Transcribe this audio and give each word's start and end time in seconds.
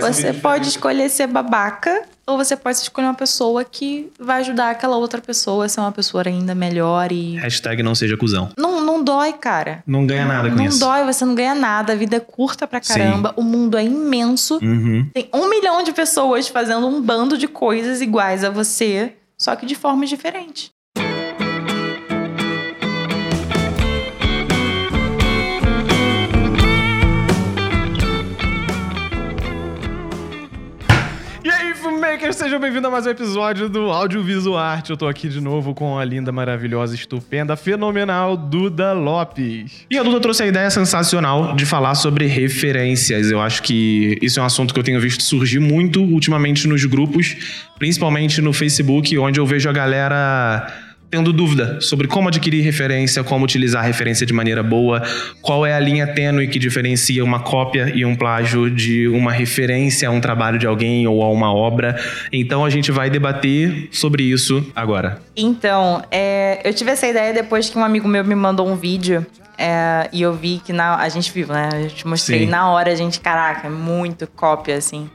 Você 0.00 0.32
pode 0.32 0.68
escolher 0.68 1.08
ser 1.08 1.26
babaca 1.26 2.02
ou 2.26 2.36
você 2.36 2.54
pode 2.56 2.76
escolher 2.76 3.06
uma 3.06 3.14
pessoa 3.14 3.64
que 3.64 4.12
vai 4.18 4.40
ajudar 4.40 4.70
aquela 4.70 4.96
outra 4.96 5.20
pessoa 5.20 5.64
a 5.64 5.68
ser 5.68 5.80
uma 5.80 5.92
pessoa 5.92 6.22
ainda 6.26 6.54
melhor 6.54 7.10
e. 7.10 7.36
Hashtag 7.36 7.82
não 7.82 7.94
seja 7.94 8.16
cuzão. 8.16 8.50
Não, 8.56 8.80
não 8.82 9.02
dói, 9.02 9.32
cara. 9.32 9.82
Não 9.86 10.06
ganha 10.06 10.26
nada 10.26 10.50
com 10.50 10.56
não 10.56 10.64
isso. 10.66 10.78
dói, 10.78 11.04
você 11.04 11.24
não 11.24 11.34
ganha 11.34 11.54
nada. 11.54 11.94
A 11.94 11.96
vida 11.96 12.16
é 12.16 12.20
curta 12.20 12.66
pra 12.66 12.80
caramba. 12.80 13.32
O 13.36 13.42
mundo 13.42 13.78
é 13.78 13.84
imenso. 13.84 14.58
Uhum. 14.62 15.08
Tem 15.14 15.28
um 15.32 15.48
milhão 15.48 15.82
de 15.82 15.92
pessoas 15.92 16.48
fazendo 16.48 16.86
um 16.86 17.00
bando 17.00 17.38
de 17.38 17.48
coisas 17.48 18.00
iguais 18.00 18.44
a 18.44 18.50
você, 18.50 19.14
só 19.38 19.56
que 19.56 19.64
de 19.64 19.74
formas 19.74 20.08
diferentes. 20.10 20.70
Aí, 32.18 32.20
filmmakers, 32.20 32.36
sejam 32.36 32.58
bem-vindos 32.58 32.86
a 32.86 32.90
mais 32.90 33.06
um 33.06 33.10
episódio 33.10 33.68
do 33.68 33.90
Audiovisual 33.90 34.58
Arte. 34.58 34.90
Eu 34.90 34.96
tô 34.96 35.06
aqui 35.06 35.28
de 35.28 35.40
novo 35.40 35.72
com 35.72 35.98
a 35.98 36.04
linda, 36.04 36.32
maravilhosa, 36.32 36.94
estupenda, 36.94 37.56
fenomenal 37.56 38.36
Duda 38.36 38.92
Lopes. 38.92 39.86
E 39.88 39.96
a 39.96 40.02
Duda 40.02 40.20
trouxe 40.20 40.42
a 40.42 40.46
ideia 40.46 40.70
sensacional 40.70 41.54
de 41.54 41.64
falar 41.64 41.94
sobre 41.94 42.26
referências. 42.26 43.30
Eu 43.30 43.40
acho 43.40 43.62
que 43.62 44.18
isso 44.20 44.40
é 44.40 44.42
um 44.42 44.46
assunto 44.46 44.74
que 44.74 44.80
eu 44.80 44.84
tenho 44.84 45.00
visto 45.00 45.22
surgir 45.22 45.60
muito 45.60 46.02
ultimamente 46.02 46.66
nos 46.66 46.84
grupos, 46.84 47.36
principalmente 47.78 48.40
no 48.40 48.52
Facebook, 48.52 49.16
onde 49.18 49.38
eu 49.38 49.46
vejo 49.46 49.68
a 49.68 49.72
galera 49.72 50.66
tendo 51.10 51.32
dúvida 51.32 51.80
sobre 51.80 52.06
como 52.06 52.28
adquirir 52.28 52.62
referência, 52.62 53.24
como 53.24 53.44
utilizar 53.44 53.82
a 53.82 53.86
referência 53.86 54.26
de 54.26 54.32
maneira 54.32 54.62
boa, 54.62 55.02
qual 55.40 55.64
é 55.64 55.74
a 55.74 55.80
linha 55.80 56.06
tênue 56.06 56.48
que 56.48 56.58
diferencia 56.58 57.24
uma 57.24 57.40
cópia 57.40 57.90
e 57.94 58.04
um 58.04 58.14
plágio 58.14 58.70
de 58.70 59.08
uma 59.08 59.32
referência 59.32 60.08
a 60.08 60.10
um 60.10 60.20
trabalho 60.20 60.58
de 60.58 60.66
alguém 60.66 61.06
ou 61.06 61.22
a 61.22 61.30
uma 61.30 61.52
obra. 61.52 61.98
Então 62.32 62.64
a 62.64 62.70
gente 62.70 62.92
vai 62.92 63.08
debater 63.08 63.88
sobre 63.90 64.22
isso 64.22 64.70
agora. 64.74 65.20
Então, 65.36 66.02
é, 66.10 66.60
eu 66.64 66.74
tive 66.74 66.90
essa 66.90 67.06
ideia 67.06 67.32
depois 67.32 67.70
que 67.70 67.78
um 67.78 67.84
amigo 67.84 68.08
meu 68.08 68.24
me 68.24 68.34
mandou 68.34 68.68
um 68.68 68.76
vídeo. 68.76 69.26
é, 69.58 70.08
e 70.12 70.22
eu 70.22 70.32
vi 70.32 70.60
que 70.64 70.72
na, 70.72 70.96
a 70.96 71.08
gente 71.08 71.32
viu, 71.32 71.48
né? 71.48 71.68
Eu 71.74 71.88
te 71.88 72.06
mostrei 72.06 72.40
Sim. 72.40 72.46
na 72.46 72.70
hora, 72.70 72.92
a 72.92 72.94
gente, 72.94 73.18
caraca, 73.18 73.66
é 73.66 73.70
muito 73.70 74.26
cópia, 74.28 74.76
assim. 74.76 75.10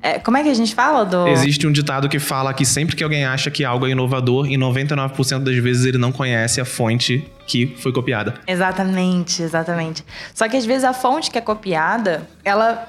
É, 0.00 0.18
como 0.18 0.36
é 0.36 0.42
que 0.44 0.48
a 0.48 0.54
gente 0.54 0.74
fala 0.74 1.04
do. 1.04 1.26
Existe 1.26 1.66
um 1.66 1.72
ditado 1.72 2.08
que 2.08 2.18
fala 2.20 2.54
que 2.54 2.64
sempre 2.64 2.94
que 2.94 3.02
alguém 3.02 3.24
acha 3.24 3.50
que 3.50 3.64
algo 3.64 3.84
é 3.86 3.90
inovador, 3.90 4.46
em 4.46 4.56
99% 4.56 5.40
das 5.40 5.56
vezes 5.56 5.84
ele 5.84 5.98
não 5.98 6.12
conhece 6.12 6.60
a 6.60 6.64
fonte 6.64 7.24
que 7.46 7.74
foi 7.78 7.92
copiada. 7.92 8.34
Exatamente, 8.46 9.42
exatamente. 9.42 10.04
Só 10.34 10.48
que 10.48 10.56
às 10.56 10.64
vezes 10.64 10.84
a 10.84 10.92
fonte 10.92 11.30
que 11.30 11.38
é 11.38 11.40
copiada, 11.40 12.28
ela 12.44 12.88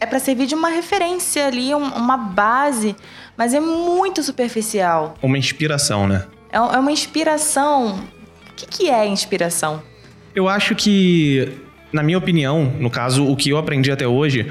é 0.00 0.06
pra 0.06 0.18
servir 0.18 0.46
de 0.46 0.54
uma 0.54 0.68
referência 0.68 1.46
ali, 1.46 1.72
um- 1.74 1.78
uma 1.94 2.16
base, 2.16 2.96
mas 3.36 3.54
é 3.54 3.60
muito 3.60 4.20
superficial. 4.22 5.14
Uma 5.22 5.38
inspiração, 5.38 6.08
né? 6.08 6.24
É, 6.52 6.56
é 6.56 6.60
uma 6.78 6.90
inspiração. 6.90 8.00
O 8.50 8.54
que, 8.56 8.66
que 8.66 8.90
é 8.90 9.06
inspiração? 9.06 9.80
Eu 10.34 10.48
acho 10.48 10.74
que, 10.74 11.52
na 11.92 12.02
minha 12.02 12.18
opinião, 12.18 12.64
no 12.80 12.90
caso, 12.90 13.24
o 13.26 13.36
que 13.36 13.50
eu 13.50 13.58
aprendi 13.58 13.90
até 13.92 14.06
hoje, 14.06 14.50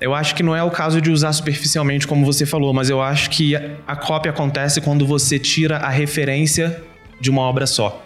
eu 0.00 0.14
acho 0.14 0.34
que 0.34 0.42
não 0.42 0.54
é 0.54 0.62
o 0.62 0.70
caso 0.70 1.00
de 1.00 1.10
usar 1.10 1.32
superficialmente, 1.32 2.06
como 2.06 2.24
você 2.26 2.44
falou, 2.44 2.72
mas 2.72 2.90
eu 2.90 3.00
acho 3.00 3.30
que 3.30 3.54
a- 3.86 3.96
cópia 3.96 4.30
acontece 4.30 4.80
quando 4.80 5.06
você 5.06 5.38
tira 5.38 5.78
a 5.78 5.88
referência 5.88 6.82
de 7.20 7.30
uma 7.30 7.42
obra 7.42 7.66
só. 7.66 8.02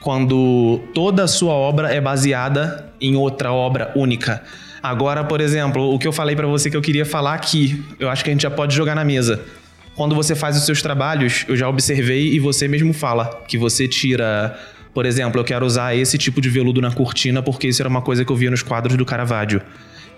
Quando 0.00 0.80
toda 0.94 1.24
a 1.24 1.28
sua 1.28 1.52
obra 1.54 1.88
é 1.94 2.00
baseada 2.00 2.92
em 3.00 3.16
outra 3.16 3.52
obra 3.52 3.90
única. 3.96 4.42
Agora, 4.82 5.24
por 5.24 5.40
exemplo, 5.40 5.94
o 5.94 5.98
que 5.98 6.06
eu 6.06 6.12
falei 6.12 6.36
pra 6.36 6.46
você 6.46 6.70
que 6.70 6.76
eu 6.76 6.82
queria 6.82 7.06
falar 7.06 7.34
aqui, 7.34 7.82
eu 7.98 8.10
acho 8.10 8.22
que 8.22 8.28
a 8.28 8.32
gente 8.32 8.42
já 8.42 8.50
pode 8.50 8.74
jogar 8.74 8.94
na 8.94 9.04
mesa. 9.04 9.40
Quando 9.96 10.14
você 10.14 10.34
faz 10.34 10.56
os 10.58 10.66
seus 10.66 10.82
trabalhos, 10.82 11.44
eu 11.48 11.56
já 11.56 11.68
observei 11.68 12.32
e 12.34 12.38
você 12.40 12.68
mesmo 12.68 12.92
fala 12.92 13.42
que 13.48 13.56
você 13.56 13.88
tira, 13.88 14.58
por 14.92 15.06
exemplo, 15.06 15.40
eu 15.40 15.44
quero 15.44 15.64
usar 15.64 15.94
esse 15.96 16.18
tipo 16.18 16.40
de 16.40 16.50
veludo 16.50 16.82
na 16.82 16.90
cortina 16.90 17.42
porque 17.42 17.68
isso 17.68 17.80
era 17.80 17.88
uma 17.88 18.02
coisa 18.02 18.24
que 18.26 18.32
eu 18.32 18.36
via 18.36 18.50
nos 18.50 18.62
quadros 18.62 18.96
do 18.96 19.06
Caravaggio. 19.06 19.62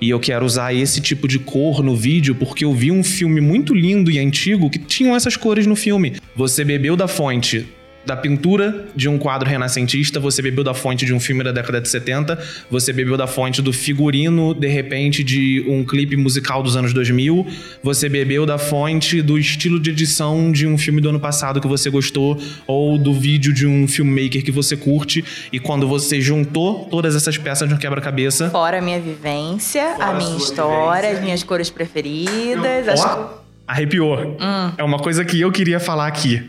E 0.00 0.10
eu 0.10 0.20
quero 0.20 0.44
usar 0.44 0.74
esse 0.74 1.00
tipo 1.00 1.26
de 1.26 1.38
cor 1.38 1.82
no 1.82 1.96
vídeo 1.96 2.34
porque 2.34 2.64
eu 2.64 2.72
vi 2.72 2.90
um 2.90 3.02
filme 3.02 3.40
muito 3.40 3.74
lindo 3.74 4.10
e 4.10 4.18
antigo 4.18 4.68
que 4.70 4.78
tinham 4.78 5.16
essas 5.16 5.36
cores 5.36 5.66
no 5.66 5.76
filme. 5.76 6.16
Você 6.34 6.64
bebeu 6.64 6.96
da 6.96 7.08
fonte 7.08 7.66
da 8.06 8.16
pintura 8.16 8.86
de 8.94 9.08
um 9.08 9.18
quadro 9.18 9.48
renascentista, 9.48 10.20
você 10.20 10.40
bebeu 10.40 10.62
da 10.62 10.72
fonte 10.72 11.04
de 11.04 11.12
um 11.12 11.18
filme 11.20 11.42
da 11.42 11.50
década 11.52 11.80
de 11.80 11.88
70, 11.88 12.38
você 12.70 12.92
bebeu 12.92 13.16
da 13.16 13.26
fonte 13.26 13.60
do 13.60 13.72
figurino, 13.72 14.54
de 14.54 14.68
repente, 14.68 15.24
de 15.24 15.64
um 15.68 15.84
clipe 15.84 16.16
musical 16.16 16.62
dos 16.62 16.76
anos 16.76 16.92
2000, 16.92 17.46
você 17.82 18.08
bebeu 18.08 18.46
da 18.46 18.56
fonte 18.58 19.20
do 19.20 19.36
estilo 19.38 19.80
de 19.80 19.90
edição 19.90 20.52
de 20.52 20.66
um 20.66 20.78
filme 20.78 21.00
do 21.00 21.08
ano 21.08 21.18
passado 21.20 21.60
que 21.60 21.66
você 21.66 21.90
gostou, 21.90 22.40
ou 22.66 22.96
do 22.96 23.12
vídeo 23.12 23.52
de 23.52 23.66
um 23.66 23.88
filmmaker 23.88 24.42
que 24.44 24.52
você 24.52 24.76
curte, 24.76 25.24
e 25.52 25.58
quando 25.58 25.88
você 25.88 26.20
juntou 26.20 26.84
todas 26.86 27.16
essas 27.16 27.36
peças 27.36 27.68
no 27.68 27.76
quebra-cabeça, 27.76 28.50
Fora 28.50 28.78
a 28.78 28.80
minha 28.80 29.00
vivência, 29.00 29.96
a 29.98 30.12
minha 30.14 30.36
história, 30.36 31.10
as 31.10 31.20
minhas 31.20 31.42
cores 31.42 31.68
preferidas. 31.70 32.88
as- 32.88 33.00
Ó, 33.04 33.42
arrepiou. 33.66 34.36
É 34.78 34.84
uma 34.84 34.98
coisa 34.98 35.24
que 35.24 35.40
eu 35.40 35.50
queria 35.50 35.80
falar 35.80 36.06
aqui. 36.06 36.42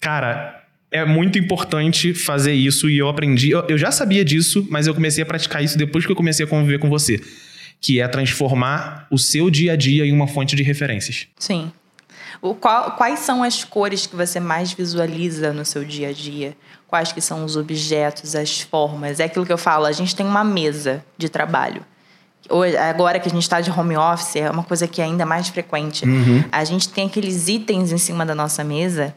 Cara, 0.00 0.57
é 0.90 1.04
muito 1.04 1.38
importante 1.38 2.14
fazer 2.14 2.52
isso 2.54 2.88
e 2.88 2.98
eu 2.98 3.08
aprendi. 3.08 3.50
Eu, 3.50 3.64
eu 3.68 3.76
já 3.78 3.90
sabia 3.90 4.24
disso, 4.24 4.66
mas 4.70 4.86
eu 4.86 4.94
comecei 4.94 5.22
a 5.22 5.26
praticar 5.26 5.62
isso 5.62 5.76
depois 5.76 6.06
que 6.06 6.12
eu 6.12 6.16
comecei 6.16 6.44
a 6.46 6.48
conviver 6.48 6.78
com 6.78 6.88
você. 6.88 7.20
Que 7.80 8.00
é 8.00 8.08
transformar 8.08 9.06
o 9.10 9.18
seu 9.18 9.50
dia 9.50 9.72
a 9.74 9.76
dia 9.76 10.04
em 10.04 10.12
uma 10.12 10.26
fonte 10.26 10.56
de 10.56 10.62
referências. 10.62 11.26
Sim. 11.38 11.70
O 12.40 12.54
qual- 12.54 12.92
quais 12.92 13.20
são 13.20 13.42
as 13.42 13.64
cores 13.64 14.06
que 14.06 14.16
você 14.16 14.40
mais 14.40 14.72
visualiza 14.72 15.52
no 15.52 15.64
seu 15.64 15.84
dia 15.84 16.08
a 16.08 16.12
dia? 16.12 16.56
Quais 16.86 17.12
que 17.12 17.20
são 17.20 17.44
os 17.44 17.56
objetos, 17.56 18.34
as 18.34 18.60
formas? 18.60 19.20
É 19.20 19.24
aquilo 19.24 19.44
que 19.44 19.52
eu 19.52 19.58
falo, 19.58 19.84
a 19.84 19.92
gente 19.92 20.14
tem 20.16 20.24
uma 20.26 20.42
mesa 20.44 21.04
de 21.18 21.28
trabalho. 21.28 21.82
Hoje, 22.48 22.76
agora 22.76 23.18
que 23.20 23.28
a 23.28 23.30
gente 23.30 23.42
está 23.42 23.60
de 23.60 23.70
home 23.70 23.96
office, 23.96 24.36
é 24.36 24.50
uma 24.50 24.62
coisa 24.62 24.86
que 24.88 25.02
é 25.02 25.04
ainda 25.04 25.26
mais 25.26 25.48
frequente. 25.48 26.04
A 26.50 26.64
gente 26.64 26.88
tem 26.88 27.06
aqueles 27.06 27.46
itens 27.48 27.92
em 27.92 27.98
cima 27.98 28.24
da 28.24 28.34
nossa 28.34 28.64
mesa 28.64 29.14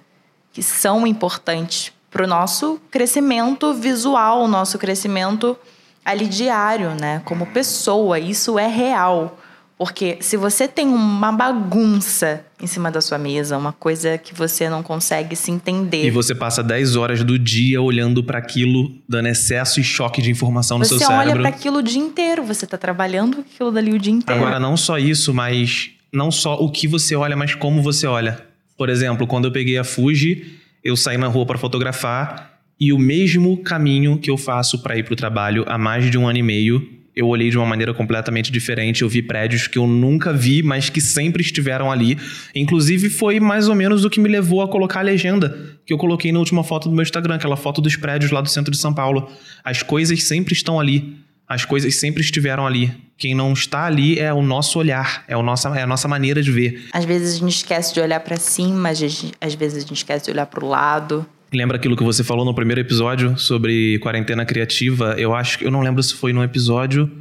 que 0.54 0.62
são 0.62 1.06
importantes 1.08 1.92
para 2.10 2.26
o 2.26 2.28
nosso 2.28 2.80
crescimento 2.92 3.74
visual, 3.74 4.48
nosso 4.48 4.78
crescimento 4.78 5.58
ali 6.04 6.28
diário, 6.28 6.92
né? 7.00 7.22
Como 7.26 7.46
pessoa, 7.46 8.20
isso 8.20 8.60
é 8.60 8.68
real. 8.68 9.38
Porque 9.78 10.18
se 10.22 10.38
você 10.38 10.68
tem 10.68 10.88
uma 10.88 11.32
bagunça 11.32 12.46
em 12.62 12.68
cima 12.68 12.92
da 12.92 13.02
sua 13.02 13.18
mesa, 13.18 13.58
uma 13.58 13.72
coisa 13.72 14.16
que 14.16 14.32
você 14.32 14.70
não 14.70 14.84
consegue 14.84 15.36
se 15.36 15.50
entender, 15.50 16.06
E 16.06 16.12
você 16.12 16.36
passa 16.36 16.62
10 16.62 16.96
horas 16.96 17.24
do 17.24 17.40
dia 17.40 17.82
olhando 17.82 18.24
para 18.24 18.38
aquilo, 18.38 18.92
dando 19.10 19.30
excesso 19.30 19.80
e 19.80 19.84
choque 19.84 20.22
de 20.22 20.30
informação 20.30 20.78
no 20.78 20.86
você 20.86 21.00
seu 21.00 21.08
olha 21.08 21.20
cérebro. 21.20 21.42
para 21.42 21.50
aquilo 21.50 21.80
o 21.80 21.82
dia 21.82 22.00
inteiro, 22.00 22.44
você 22.44 22.68
tá 22.68 22.78
trabalhando 22.78 23.38
com 23.38 23.42
aquilo 23.42 23.72
dali 23.72 23.92
o 23.92 23.98
dia 23.98 24.14
inteiro. 24.14 24.40
Agora, 24.40 24.60
não 24.60 24.78
só 24.78 25.00
isso, 25.00 25.34
mas 25.34 25.90
não 26.14 26.30
só 26.30 26.56
o 26.56 26.72
que 26.72 26.88
você 26.88 27.16
olha, 27.16 27.36
mas 27.36 27.56
como 27.56 27.82
você 27.82 28.06
olha. 28.06 28.51
Por 28.82 28.90
exemplo, 28.90 29.28
quando 29.28 29.46
eu 29.46 29.52
peguei 29.52 29.78
a 29.78 29.84
Fuji, 29.84 30.56
eu 30.84 30.98
saí 30.98 31.16
na 31.16 31.28
rua 31.28 31.46
para 31.46 31.56
fotografar 31.56 32.58
e 32.80 32.92
o 32.92 32.98
mesmo 32.98 33.56
caminho 33.58 34.18
que 34.18 34.28
eu 34.28 34.36
faço 34.36 34.82
para 34.82 34.98
ir 34.98 35.04
para 35.04 35.14
o 35.14 35.16
trabalho 35.16 35.64
há 35.68 35.78
mais 35.78 36.10
de 36.10 36.18
um 36.18 36.28
ano 36.28 36.40
e 36.40 36.42
meio, 36.42 36.90
eu 37.16 37.28
olhei 37.28 37.52
de 37.52 37.60
uma 37.60 37.66
maneira 37.68 37.94
completamente 37.94 38.52
diferente. 38.52 39.04
Eu 39.04 39.08
vi 39.08 39.22
prédios 39.22 39.68
que 39.68 39.78
eu 39.78 39.86
nunca 39.86 40.34
vi, 40.34 40.64
mas 40.64 40.90
que 40.90 41.00
sempre 41.00 41.44
estiveram 41.44 41.92
ali. 41.92 42.18
Inclusive, 42.56 43.12
foi 43.12 43.40
mais 43.40 43.70
ou 43.70 43.76
menos 43.76 44.04
o 44.04 44.10
que 44.10 44.20
me 44.20 44.28
levou 44.28 44.64
a 44.64 44.68
colocar 44.68 45.02
a 45.02 45.04
legenda 45.04 45.78
que 45.86 45.94
eu 45.94 45.98
coloquei 46.00 46.32
na 46.32 46.40
última 46.40 46.64
foto 46.64 46.90
do 46.90 46.96
meu 46.96 47.04
Instagram, 47.04 47.36
aquela 47.36 47.56
foto 47.56 47.82
dos 47.82 47.96
prédios 47.96 48.32
lá 48.32 48.42
do 48.42 48.50
centro 48.50 48.72
de 48.72 48.80
São 48.80 48.96
Paulo. 48.96 49.30
As 49.64 49.84
coisas 49.84 50.24
sempre 50.24 50.56
estão 50.56 50.80
ali. 50.80 51.20
As 51.48 51.66
coisas 51.66 52.00
sempre 52.00 52.24
estiveram 52.24 52.66
ali. 52.66 52.92
Quem 53.22 53.36
não 53.36 53.54
está 53.54 53.86
ali 53.86 54.18
é 54.18 54.34
o 54.34 54.42
nosso 54.42 54.80
olhar, 54.80 55.24
é, 55.28 55.38
o 55.38 55.44
nossa, 55.44 55.70
é 55.78 55.84
a 55.84 55.86
nossa 55.86 56.08
maneira 56.08 56.42
de 56.42 56.52
ver. 56.52 56.88
Às 56.92 57.06
vezes 57.06 57.36
a 57.36 57.40
gente 57.40 57.58
esquece 57.58 57.94
de 57.94 58.00
olhar 58.00 58.20
para 58.20 58.36
cima, 58.36 58.90
às 58.90 59.00
vezes, 59.00 59.32
a 59.40 59.80
gente 59.80 59.94
esquece 59.94 60.26
de 60.26 60.32
olhar 60.32 60.48
para 60.48 60.66
o 60.66 60.68
lado. 60.68 61.24
Lembra 61.54 61.78
aquilo 61.78 61.96
que 61.96 62.04
você 62.04 62.24
falou 62.24 62.44
no 62.44 62.56
primeiro 62.56 62.82
episódio 62.82 63.38
sobre 63.38 64.00
quarentena 64.00 64.44
criativa? 64.44 65.14
Eu 65.20 65.36
acho 65.36 65.60
que 65.60 65.66
eu 65.68 65.70
não 65.70 65.82
lembro 65.82 66.02
se 66.02 66.16
foi 66.16 66.34
no 66.34 66.44
episódio 66.44 67.12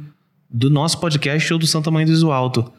do 0.49 0.71
nosso 0.71 0.99
podcast 0.99 1.53
ou 1.53 1.59
do 1.59 1.67
Santa 1.67 1.91
Mãe 1.91 2.03
do 2.03 2.11
Iso 2.11 2.31
Alto. 2.31 2.73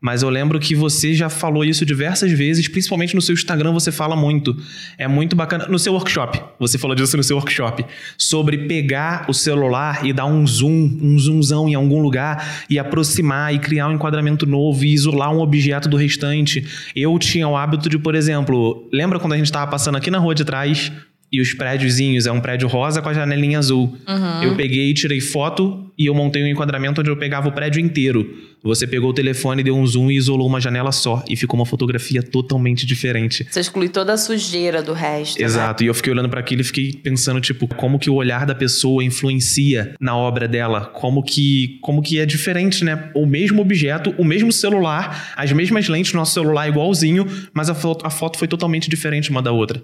Mas 0.00 0.22
eu 0.22 0.28
lembro 0.28 0.60
que 0.60 0.74
você 0.74 1.14
já 1.14 1.28
falou 1.28 1.64
isso 1.64 1.84
diversas 1.84 2.30
vezes, 2.30 2.68
principalmente 2.68 3.14
no 3.14 3.22
seu 3.22 3.32
Instagram 3.32 3.72
você 3.72 3.90
fala 3.90 4.14
muito. 4.14 4.54
É 4.98 5.08
muito 5.08 5.34
bacana. 5.34 5.66
No 5.68 5.78
seu 5.78 5.94
workshop, 5.94 6.40
você 6.58 6.76
falou 6.76 6.94
disso 6.94 7.16
no 7.16 7.24
seu 7.24 7.36
workshop. 7.36 7.84
Sobre 8.18 8.66
pegar 8.66 9.24
o 9.28 9.32
celular 9.32 10.04
e 10.04 10.12
dar 10.12 10.26
um 10.26 10.46
zoom, 10.46 10.98
um 11.00 11.18
zoomzão 11.18 11.68
em 11.68 11.74
algum 11.74 12.00
lugar 12.00 12.64
e 12.68 12.78
aproximar 12.78 13.54
e 13.54 13.58
criar 13.58 13.88
um 13.88 13.92
enquadramento 13.92 14.46
novo 14.46 14.84
e 14.84 14.92
isolar 14.92 15.32
um 15.32 15.40
objeto 15.40 15.88
do 15.88 15.96
restante. 15.96 16.66
Eu 16.94 17.18
tinha 17.18 17.48
o 17.48 17.56
hábito 17.56 17.88
de, 17.88 17.98
por 17.98 18.14
exemplo, 18.14 18.86
lembra 18.92 19.18
quando 19.18 19.32
a 19.32 19.36
gente 19.36 19.46
estava 19.46 19.70
passando 19.70 19.96
aqui 19.96 20.10
na 20.10 20.18
rua 20.18 20.34
de 20.34 20.44
trás 20.44 20.92
e 21.36 21.40
os 21.40 21.52
prédiozinhos 21.52 22.26
é 22.26 22.32
um 22.32 22.40
prédio 22.40 22.66
rosa 22.66 23.02
com 23.02 23.10
a 23.10 23.12
janelinha 23.12 23.58
azul. 23.58 23.94
Uhum. 24.08 24.42
Eu 24.42 24.56
peguei, 24.56 24.94
tirei 24.94 25.20
foto 25.20 25.92
e 25.98 26.06
eu 26.06 26.14
montei 26.14 26.42
um 26.42 26.46
enquadramento 26.46 27.02
onde 27.02 27.10
eu 27.10 27.16
pegava 27.16 27.46
o 27.46 27.52
prédio 27.52 27.78
inteiro. 27.78 28.26
Você 28.62 28.86
pegou 28.86 29.10
o 29.10 29.12
telefone, 29.12 29.62
deu 29.62 29.76
um 29.76 29.86
zoom 29.86 30.10
e 30.10 30.16
isolou 30.16 30.46
uma 30.46 30.58
janela 30.58 30.90
só. 30.92 31.22
E 31.28 31.36
ficou 31.36 31.60
uma 31.60 31.66
fotografia 31.66 32.22
totalmente 32.22 32.86
diferente. 32.86 33.46
Você 33.50 33.60
exclui 33.60 33.90
toda 33.90 34.14
a 34.14 34.16
sujeira 34.16 34.82
do 34.82 34.94
resto. 34.94 35.38
né? 35.38 35.44
Exato. 35.44 35.84
E 35.84 35.88
eu 35.88 35.94
fiquei 35.94 36.10
olhando 36.10 36.30
para 36.30 36.40
aquilo 36.40 36.62
e 36.62 36.64
fiquei 36.64 36.90
pensando, 36.90 37.38
tipo, 37.38 37.68
como 37.68 37.98
que 37.98 38.08
o 38.08 38.14
olhar 38.14 38.46
da 38.46 38.54
pessoa 38.54 39.04
influencia 39.04 39.94
na 40.00 40.16
obra 40.16 40.48
dela. 40.48 40.86
Como 40.86 41.22
que, 41.22 41.78
como 41.82 42.00
que 42.00 42.18
é 42.18 42.24
diferente, 42.24 42.82
né? 42.82 43.10
O 43.14 43.26
mesmo 43.26 43.60
objeto, 43.60 44.14
o 44.16 44.24
mesmo 44.24 44.50
celular, 44.50 45.34
as 45.36 45.52
mesmas 45.52 45.86
lentes 45.86 46.14
nosso 46.14 46.32
celular 46.32 46.66
igualzinho, 46.66 47.26
mas 47.52 47.68
a 47.68 47.74
foto, 47.74 48.06
a 48.06 48.10
foto 48.10 48.38
foi 48.38 48.48
totalmente 48.48 48.88
diferente 48.88 49.30
uma 49.30 49.42
da 49.42 49.52
outra. 49.52 49.82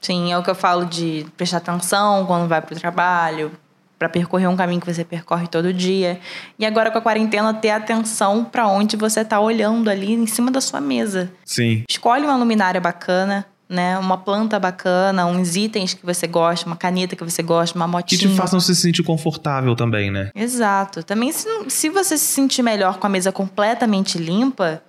Sim, 0.00 0.32
é 0.32 0.38
o 0.38 0.42
que 0.42 0.50
eu 0.50 0.54
falo 0.54 0.84
de 0.84 1.26
prestar 1.36 1.58
atenção 1.58 2.24
quando 2.26 2.48
vai 2.48 2.62
pro 2.62 2.74
trabalho, 2.78 3.50
para 3.98 4.08
percorrer 4.08 4.46
um 4.48 4.56
caminho 4.56 4.80
que 4.80 4.92
você 4.92 5.04
percorre 5.04 5.48
todo 5.48 5.72
dia. 5.72 6.20
E 6.58 6.64
agora 6.64 6.90
com 6.90 6.98
a 6.98 7.02
quarentena 7.02 7.52
ter 7.52 7.70
atenção 7.70 8.44
para 8.44 8.66
onde 8.68 8.96
você 8.96 9.24
tá 9.24 9.40
olhando 9.40 9.90
ali 9.90 10.12
em 10.12 10.26
cima 10.26 10.50
da 10.50 10.60
sua 10.60 10.80
mesa. 10.80 11.30
Sim. 11.44 11.82
Escolhe 11.88 12.24
uma 12.24 12.36
luminária 12.36 12.80
bacana, 12.80 13.44
né? 13.68 13.98
Uma 13.98 14.16
planta 14.16 14.58
bacana, 14.60 15.26
uns 15.26 15.56
itens 15.56 15.94
que 15.94 16.06
você 16.06 16.28
gosta, 16.28 16.64
uma 16.64 16.76
caneta 16.76 17.16
que 17.16 17.24
você 17.24 17.42
gosta, 17.42 17.76
uma 17.76 17.86
Que 17.86 17.90
motinha. 17.92 18.20
te 18.20 18.28
façam 18.36 18.60
se 18.60 18.74
sentir 18.76 19.02
confortável 19.02 19.74
também, 19.74 20.12
né? 20.12 20.30
Exato. 20.32 21.02
Também 21.02 21.32
se, 21.32 21.48
se 21.68 21.88
você 21.90 22.16
se 22.16 22.24
sentir 22.24 22.62
melhor 22.62 22.98
com 22.98 23.06
a 23.06 23.10
mesa 23.10 23.32
completamente 23.32 24.16
limpa, 24.16 24.80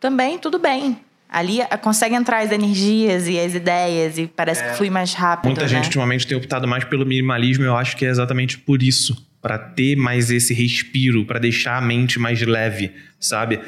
também 0.00 0.38
tudo 0.38 0.58
bem. 0.58 0.98
Ali 1.28 1.60
eh, 1.60 1.76
consegue 1.76 2.14
entrar 2.14 2.38
as 2.38 2.50
energias 2.50 3.28
e 3.28 3.38
as 3.38 3.54
ideias 3.54 4.16
e 4.16 4.26
parece 4.26 4.64
que 4.64 4.74
flui 4.76 4.88
mais 4.88 5.12
rápido. 5.12 5.46
Muita 5.46 5.62
né? 5.62 5.68
gente 5.68 5.84
ultimamente 5.84 6.26
tem 6.26 6.36
optado 6.36 6.66
mais 6.66 6.84
pelo 6.84 7.04
minimalismo 7.04 7.64
e 7.64 7.66
eu 7.66 7.76
acho 7.76 7.96
que 7.96 8.06
é 8.06 8.08
exatamente 8.08 8.58
por 8.58 8.82
isso. 8.82 9.26
Pra 9.40 9.58
ter 9.58 9.94
mais 9.94 10.30
esse 10.30 10.52
respiro, 10.52 11.24
pra 11.24 11.38
deixar 11.38 11.76
a 11.76 11.80
mente 11.80 12.18
mais 12.18 12.40
leve, 12.42 12.92
sabe? 13.20 13.60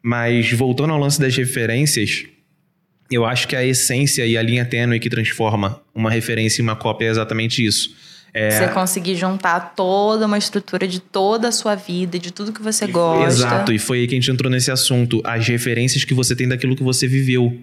Mas 0.00 0.52
voltando 0.52 0.92
ao 0.92 1.00
lance 1.00 1.20
das 1.20 1.36
referências, 1.36 2.24
eu 3.10 3.24
acho 3.24 3.48
que 3.48 3.56
a 3.56 3.64
essência 3.64 4.24
e 4.24 4.36
a 4.36 4.42
linha 4.42 4.64
tênue 4.64 5.00
que 5.00 5.10
transforma 5.10 5.80
uma 5.94 6.10
referência 6.10 6.60
em 6.60 6.64
uma 6.64 6.76
cópia 6.76 7.06
é 7.06 7.10
exatamente 7.10 7.64
isso. 7.64 7.96
É, 8.34 8.50
Você 8.50 8.68
conseguir 8.68 9.14
juntar 9.16 9.72
toda 9.74 10.26
uma 10.26 10.36
estrutura 10.36 10.86
de 10.86 11.00
toda 11.00 11.48
a 11.48 11.52
sua 11.52 11.74
vida, 11.74 12.18
de 12.18 12.30
tudo 12.30 12.52
que 12.52 12.62
você 12.62 12.86
gosta. 12.86 13.26
Exato, 13.26 13.72
e 13.72 13.78
foi 13.78 14.00
aí 14.00 14.06
que 14.06 14.14
a 14.14 14.18
gente 14.20 14.30
entrou 14.30 14.50
nesse 14.50 14.70
assunto. 14.70 15.22
As 15.24 15.46
referências 15.48 16.04
que 16.04 16.12
você 16.12 16.36
tem 16.36 16.46
daquilo 16.46 16.76
que 16.76 16.82
você 16.82 17.06
viveu. 17.08 17.58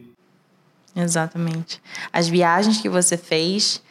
Exatamente. 0.95 1.79
As 2.11 2.27
viagens 2.27 2.77
que 2.79 2.87
você 2.89 3.17
fez, 3.17 3.81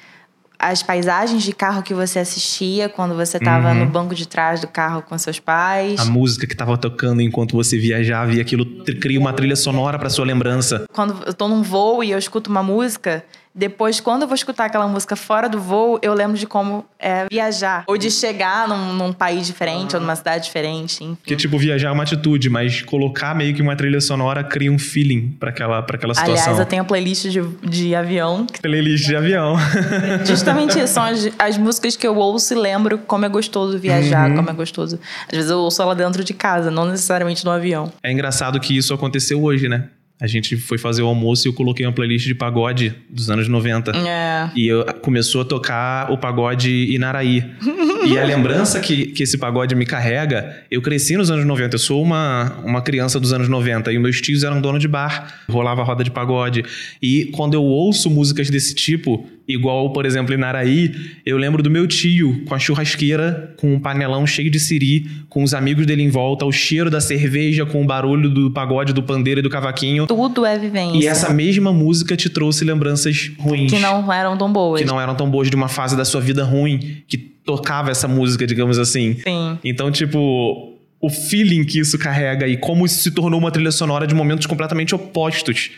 as 0.58 0.82
paisagens 0.82 1.42
de 1.42 1.52
carro 1.52 1.82
que 1.82 1.92
você 1.92 2.20
assistia 2.20 2.88
quando 2.88 3.14
você 3.14 3.36
estava 3.38 3.70
Uhum. 3.70 3.80
no 3.80 3.86
banco 3.86 4.14
de 4.14 4.26
trás 4.28 4.60
do 4.60 4.68
carro 4.68 5.02
com 5.02 5.18
seus 5.18 5.40
pais. 5.40 5.98
A 6.00 6.04
música 6.04 6.46
que 6.46 6.54
tava 6.56 6.76
tocando 6.78 7.20
enquanto 7.20 7.56
você 7.56 7.76
viajava 7.78 8.32
e 8.32 8.40
aquilo 8.40 8.64
cria 9.00 9.18
uma 9.18 9.32
trilha 9.32 9.56
sonora 9.56 9.98
pra 9.98 10.08
sua 10.08 10.24
lembrança. 10.24 10.84
Quando 10.92 11.22
eu 11.26 11.34
tô 11.34 11.48
num 11.48 11.62
voo 11.62 12.04
e 12.04 12.10
eu 12.12 12.18
escuto 12.18 12.48
uma 12.50 12.62
música, 12.62 13.24
depois, 13.54 14.00
quando 14.00 14.22
eu 14.22 14.28
vou 14.28 14.34
escutar 14.34 14.64
aquela 14.66 14.86
música 14.88 15.14
fora 15.14 15.48
do 15.48 15.60
voo, 15.60 15.98
eu 16.02 16.14
lembro 16.14 16.36
de 16.38 16.46
como 16.46 16.84
é 16.98 17.26
viajar. 17.30 17.84
Ou 17.86 17.98
de 17.98 18.10
chegar 18.10 18.66
num, 18.68 18.94
num 18.94 19.12
país 19.12 19.46
diferente 19.46 19.94
ou 19.94 20.00
numa 20.00 20.16
cidade 20.16 20.44
diferente, 20.44 21.04
enfim. 21.04 21.14
Porque, 21.16 21.36
tipo, 21.36 21.58
viajar 21.58 21.88
é 21.88 21.92
uma 21.92 22.02
atitude, 22.02 22.48
mas 22.48 22.80
colocar 22.82 23.34
meio 23.34 23.54
que 23.54 23.60
uma 23.60 23.76
trilha 23.76 24.00
sonora 24.00 24.42
cria 24.42 24.72
um 24.72 24.78
feeling 24.78 25.36
pra 25.38 25.50
aquela, 25.50 25.82
pra 25.82 25.96
aquela 25.96 26.14
situação. 26.14 26.42
Aliás, 26.44 26.58
eu 26.58 26.64
tenho 26.66 26.82
a 26.82 26.84
playlist 26.84 27.26
de, 27.28 27.42
de 27.68 27.94
avião. 27.94 28.46
Playlist 28.62 29.04
de 29.06 29.16
avião. 29.16 29.56
Justamente 30.24 30.78
isso. 30.78 30.94
São 30.94 31.02
as, 31.04 31.28
as 31.38 31.58
músicas 31.58 31.96
que 31.96 32.06
eu 32.06 32.16
ouço 32.16 32.52
e 32.54 32.56
lembro 32.56 32.98
como 32.98 33.24
é 33.24 33.28
gostoso 33.28 33.78
viajar, 33.78 34.30
Uhum. 34.30 34.36
como 34.36 34.50
é 34.50 34.52
gostoso. 34.52 34.98
Às 35.28 35.36
vezes 35.36 35.50
eu 35.50 35.58
ouço 35.58 35.80
ela 35.82 35.94
dentro 35.94 36.22
de 36.24 36.32
casa, 36.34 36.70
não 36.70 36.84
necessariamente 36.86 37.44
no 37.44 37.50
avião. 37.50 37.92
é 38.02 38.10
engraçado 38.12 38.58
que 38.60 38.76
isso 38.76 38.92
aconteceu 38.94 39.42
hoje, 39.42 39.68
né? 39.68 39.88
A 40.20 40.26
gente 40.28 40.56
foi 40.56 40.78
fazer 40.78 41.02
o 41.02 41.06
almoço 41.06 41.46
e 41.46 41.48
eu 41.48 41.52
coloquei 41.52 41.84
uma 41.84 41.92
playlist 41.92 42.26
de 42.26 42.34
pagode 42.34 42.94
dos 43.10 43.28
anos 43.28 43.48
90. 43.48 43.90
É. 43.90 44.50
E 44.54 44.68
eu- 44.68 44.84
começou 45.00 45.40
a 45.40 45.44
tocar 45.44 46.12
o 46.12 46.16
pagode 46.18 46.70
Inaraí. 46.94 47.44
e 48.06 48.16
a 48.16 48.24
lembrança 48.24 48.78
que, 48.78 49.06
que 49.06 49.24
esse 49.24 49.36
pagode 49.36 49.74
me 49.74 49.84
carrega, 49.84 50.64
eu 50.70 50.80
cresci 50.80 51.16
nos 51.16 51.28
anos 51.28 51.44
90. 51.44 51.74
Eu 51.74 51.78
sou 51.80 52.00
uma, 52.00 52.56
uma 52.64 52.80
criança 52.80 53.18
dos 53.18 53.32
anos 53.32 53.48
90 53.48 53.92
e 53.92 53.98
meus 53.98 54.20
tios 54.20 54.44
eram 54.44 54.60
dono 54.60 54.78
de 54.78 54.86
bar. 54.86 55.42
Rolava 55.50 55.82
roda 55.82 56.04
de 56.04 56.10
pagode. 56.10 56.64
E 57.02 57.24
quando 57.32 57.54
eu 57.54 57.64
ouço 57.64 58.08
músicas 58.08 58.48
desse 58.48 58.76
tipo, 58.76 59.26
igual, 59.46 59.92
por 59.92 60.06
exemplo, 60.06 60.32
Inaraí, 60.34 60.94
eu 61.26 61.36
lembro 61.36 61.62
do 61.62 61.70
meu 61.70 61.86
tio 61.86 62.44
com 62.46 62.54
a 62.54 62.58
churrasqueira, 62.58 63.54
com 63.56 63.74
um 63.74 63.80
panelão 63.80 64.26
cheio 64.26 64.50
de 64.50 64.58
siri, 64.60 65.06
com 65.28 65.42
os 65.42 65.54
amigos 65.54 65.86
dele 65.86 66.02
em 66.02 66.08
volta, 66.08 66.44
o 66.44 66.52
cheiro 66.52 66.90
da 66.90 67.00
cerveja, 67.00 67.66
com 67.66 67.82
o 67.82 67.86
barulho 67.86 68.28
do 68.30 68.50
pagode, 68.50 68.92
do 68.92 69.02
pandeiro 69.02 69.40
e 69.40 69.42
do 69.42 69.50
cavaquinho. 69.50 70.06
Tudo 70.06 70.44
é 70.44 70.58
vivência. 70.58 70.98
E 70.98 71.06
essa 71.06 71.32
mesma 71.32 71.72
música 71.72 72.16
te 72.16 72.28
trouxe 72.28 72.64
lembranças 72.64 73.30
ruins 73.38 73.70
Que 73.72 73.78
não 73.78 74.12
eram 74.12 74.36
tão 74.36 74.52
boas. 74.52 74.80
que 74.80 74.86
não 74.86 75.00
eram 75.00 75.14
tão 75.14 75.30
boas 75.30 75.50
de 75.50 75.56
uma 75.56 75.68
fase 75.68 75.96
da 75.96 76.04
sua 76.04 76.20
vida 76.20 76.44
ruim 76.44 77.02
que 77.06 77.16
tocava 77.18 77.90
essa 77.90 78.06
música, 78.06 78.46
digamos 78.46 78.78
assim. 78.78 79.16
Sim. 79.22 79.58
Então, 79.64 79.90
tipo, 79.90 80.78
o 81.00 81.10
feeling 81.10 81.64
que 81.64 81.80
isso 81.80 81.98
carrega 81.98 82.46
e 82.46 82.56
como 82.56 82.86
isso 82.86 83.02
se 83.02 83.10
tornou 83.10 83.40
uma 83.40 83.50
trilha 83.50 83.72
sonora 83.72 84.06
de 84.06 84.14
momentos 84.14 84.46
completamente 84.46 84.94
opostos. 84.94 85.70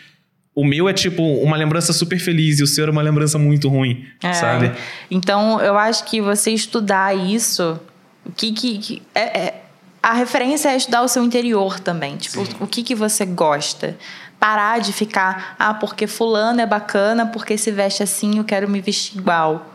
O 0.55 0.65
meu 0.65 0.89
é 0.89 0.93
tipo 0.93 1.23
uma 1.43 1.57
lembrança 1.57 1.93
super 1.93 2.19
feliz 2.19 2.61
e 2.61 2.63
o 2.63 2.67
seu 2.67 2.87
é 2.87 2.91
uma 2.91 3.03
lembrança 3.03 3.39
muito 3.39 3.69
ruim, 3.69 4.07
É. 4.23 4.33
sabe? 4.33 4.71
Então, 5.11 5.61
eu 5.61 5.77
acho 5.77 6.05
que 6.05 6.21
você 6.21 6.53
estudar 6.53 7.17
isso, 7.17 7.79
o 8.25 8.31
que 8.33 8.53
que. 8.53 8.79
que- 8.79 9.03
é, 9.15 9.21
é- 9.47 9.61
a 10.03 10.13
referência 10.13 10.69
é 10.69 10.77
estudar 10.77 11.03
o 11.03 11.09
seu 11.09 11.25
interior 11.25 11.81
também. 11.81 12.17
Tipo, 12.19 12.47
o 12.61 12.67
que 12.67 12.83
que 12.83 12.95
você 12.95 13.25
gosta. 13.25 13.97
Parar 14.39 14.79
de 14.79 14.93
ficar, 14.93 15.57
ah, 15.59 15.73
porque 15.73 16.07
fulano 16.07 16.61
é 16.61 16.67
bacana, 16.67 17.25
porque 17.27 17.57
se 17.57 17.71
veste 17.73 18.03
assim, 18.03 18.37
eu 18.37 18.45
quero 18.45 18.69
me 18.69 18.81
vestir 18.83 19.19
igual. 19.19 19.73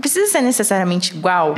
Precisa 0.00 0.26
ser 0.32 0.40
necessariamente 0.40 1.14
igual. 1.14 1.54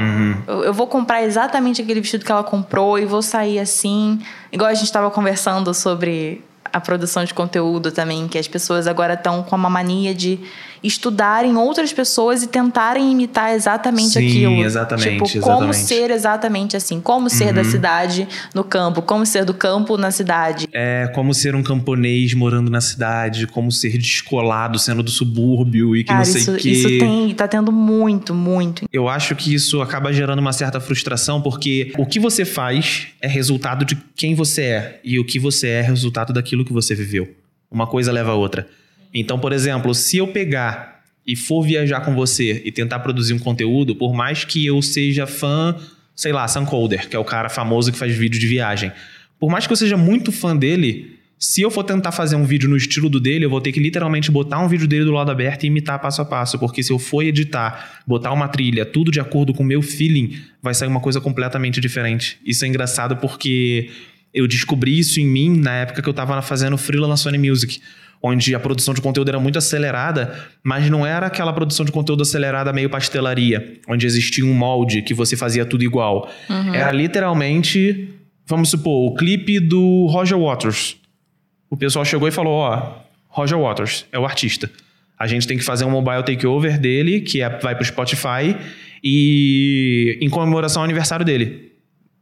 Eu, 0.49 0.65
eu 0.65 0.75
vou 0.75 0.89
comprar 0.89 1.23
exatamente 1.23 1.81
aquele 1.81 2.01
vestido 2.01 2.25
que 2.25 2.33
ela 2.33 2.43
comprou 2.43 2.99
e 2.99 3.05
vou 3.05 3.23
sair 3.23 3.61
assim. 3.61 4.19
Igual 4.51 4.69
a 4.69 4.75
gente 4.75 4.87
estava 4.87 5.09
conversando 5.13 5.73
sobre 5.73 6.43
a 6.73 6.81
produção 6.81 7.25
de 7.25 7.35
conteúdo 7.35 7.91
também, 7.91 8.29
que 8.29 8.39
as 8.39 8.49
pessoas 8.49 8.87
agora 8.87 9.15
estão 9.15 9.43
com 9.43 9.57
uma 9.57 9.71
mania 9.71 10.15
de 10.15 10.41
estudarem 10.83 11.57
outras 11.57 11.93
pessoas 11.93 12.43
e 12.43 12.49
tentarem 12.49 13.13
imitar 13.13 13.55
exatamente 13.55 14.15
Sim, 14.19 14.27
aquilo. 14.27 14.65
exatamente, 14.65 15.25
Tipo, 15.25 15.41
como 15.45 15.65
exatamente. 15.71 15.77
ser 15.77 16.11
exatamente 16.11 16.77
assim. 16.77 17.01
Como 17.01 17.31
ser 17.31 17.53
da 17.53 17.63
cidade 17.63 18.27
no 18.53 18.65
campo, 18.65 19.01
como 19.03 19.25
ser 19.25 19.45
do 19.45 19.55
campo 19.55 19.97
na 19.97 20.11
cidade. 20.11 20.67
É 20.73 21.07
como 21.15 21.33
ser 21.33 21.55
um 21.55 21.63
camponês 21.63 22.35
morando 22.35 22.71
na 22.71 22.81
cidade, 22.81 23.47
como 23.47 23.71
ser 23.71 23.97
descolado 23.97 24.79
sendo 24.79 25.03
do 25.03 25.11
subúrbio 25.11 25.95
e 25.95 26.03
que 26.03 26.09
Cara, 26.09 26.19
não 26.19 26.25
sei 26.25 26.55
o 26.55 26.57
quê. 26.57 26.71
isso 26.71 26.89
tem, 26.99 27.33
tá 27.35 27.47
tendo 27.47 27.71
muito, 27.71 28.35
muito. 28.35 28.85
Eu 28.93 29.09
acho 29.09 29.37
que 29.37 29.55
isso 29.55 29.81
acaba 29.81 30.13
gerando 30.13 30.41
uma 30.41 30.53
certa 30.53 30.81
frustração, 30.81 31.41
porque 31.41 31.93
o 31.97 32.05
que 32.05 32.19
você 32.19 32.45
faz 32.45 33.09
é 33.21 33.29
resultado 33.29 33.85
de 33.85 33.97
quem 34.17 34.35
você 34.35 34.63
é, 34.63 35.01
e 35.05 35.19
o 35.21 35.25
que 35.25 35.39
você 35.39 35.69
é 35.69 35.77
é 35.77 35.83
resultado 35.83 36.33
daquilo 36.33 36.65
que 36.65 36.73
você 36.73 36.95
viveu. 36.95 37.29
Uma 37.71 37.87
coisa 37.87 38.11
leva 38.11 38.31
a 38.31 38.35
outra. 38.35 38.67
Então, 39.19 39.39
por 39.39 39.53
exemplo, 39.53 39.95
se 39.95 40.19
eu 40.19 40.29
pegar 40.29 41.01
e 41.27 41.35
for 41.35 41.63
viajar 41.63 42.03
com 42.03 42.15
você 42.15 42.63
e 42.65 42.71
tentar 42.71 42.99
produzir 42.99 43.33
um 43.33 43.39
conteúdo, 43.39 43.97
por 43.97 44.15
mais 44.15 44.45
que 44.45 44.65
eu 44.65 44.83
seja 44.83 45.27
fã, 45.27 45.75
sei 46.15 46.33
lá, 46.33 46.47
Sam 46.47 46.67
que 47.09 47.17
é 47.17 47.19
o 47.19 47.25
cara 47.25 47.49
famoso 47.49 47.91
que 47.91 47.99
faz 47.99 48.15
vídeo 48.15 48.39
de 48.39 48.47
viagem. 48.47 48.93
Por 49.41 49.51
mais 49.51 49.67
que 49.67 49.73
eu 49.73 49.77
seja 49.77 49.97
muito 49.97 50.31
fã 50.31 50.55
dele, 50.55 51.17
se 51.39 51.63
eu 51.63 51.71
for 51.71 51.83
tentar 51.83 52.13
fazer 52.13 52.37
um 52.37 52.45
vídeo 52.45 52.69
no 52.69 52.77
estilo 52.77 53.09
do 53.09 53.19
dele, 53.19 53.47
eu 53.47 53.51
vou 53.51 53.61
ter 53.61 53.73
que 53.73 53.81
literalmente 53.81 54.31
botar 54.31 54.59
um 54.59 54.69
vídeo 54.69 54.87
dele 54.87 55.05
do 55.07 55.13
lado 55.13 55.31
aberto 55.31 55.65
e 55.65 55.67
imitar 55.67 55.99
passo 55.99 56.21
a 56.21 56.25
passo, 56.25 56.59
porque 56.59 56.83
se 56.83 56.93
eu 56.93 56.99
for 56.99 57.23
editar, 57.23 58.03
botar 58.07 58.33
uma 58.33 58.49
trilha, 58.49 58.85
tudo 58.85 59.11
de 59.11 59.19
acordo 59.19 59.55
com 59.55 59.63
o 59.63 59.67
meu 59.67 59.81
feeling, 59.81 60.39
vai 60.63 60.75
sair 60.75 60.89
uma 60.89 61.01
coisa 61.01 61.23
completamente 61.23 61.81
diferente. 61.81 62.39
Isso 62.45 62.67
é 62.67 62.69
engraçado 62.69 63.17
porque 63.17 63.91
eu 64.33 64.47
descobri 64.47 64.99
isso 64.99 65.21
em 65.21 65.27
mim 65.27 65.59
na 65.59 65.73
época 65.73 66.03
que 66.03 66.09
eu 66.09 66.15
tava 66.15 66.41
fazendo 66.43 66.77
freela 66.77 67.09
na 67.09 67.17
Sony 67.17 67.39
Music, 67.39 67.81
onde 68.23 68.55
a 68.55 68.61
produção 68.61 68.93
de 68.93 69.01
conteúdo 69.01 69.29
era 69.29 69.39
muito 69.39 69.59
acelerada, 69.59 70.39
mas 70.63 70.91
não 70.91 71.07
era 71.07 71.27
aquela 71.27 71.53
produção 71.53 71.85
de 71.85 71.93
conteúdo 71.93 72.23
acelerada 72.23 72.73
meio 72.73 72.91
pastelaria, 72.91 73.79
onde 73.89 74.07
existia 74.07 74.45
um 74.45 74.53
molde 74.53 75.03
que 75.03 75.15
você 75.15 75.37
fazia 75.37 75.65
tudo 75.65 75.85
igual. 75.85 76.31
Era 76.75 76.93
literalmente, 76.93 78.09
vamos 78.47 78.71
supor, 78.71 79.13
o 79.13 79.15
clipe 79.15 79.61
do 79.61 80.07
Roger 80.07 80.39
Waters. 80.39 80.97
O 81.71 81.77
pessoal 81.77 82.05
chegou 82.05 82.27
e 82.27 82.31
falou: 82.31 82.55
Ó, 82.55 82.95
Roger 83.29 83.59
Waters 83.59 84.07
é 84.13 84.19
o 84.19 84.25
artista. 84.25 84.71
A 85.19 85.27
gente 85.27 85.47
tem 85.47 85.57
que 85.57 85.65
fazer 85.65 85.85
um 85.85 85.91
mobile 85.91 86.23
takeover 86.23 86.79
dele, 86.79 87.21
que 87.21 87.41
é, 87.41 87.49
vai 87.59 87.75
pro 87.75 87.85
Spotify, 87.85 88.57
e 89.03 90.19
em 90.21 90.29
comemoração 90.29 90.83
ao 90.83 90.85
aniversário 90.85 91.25
dele. 91.25 91.66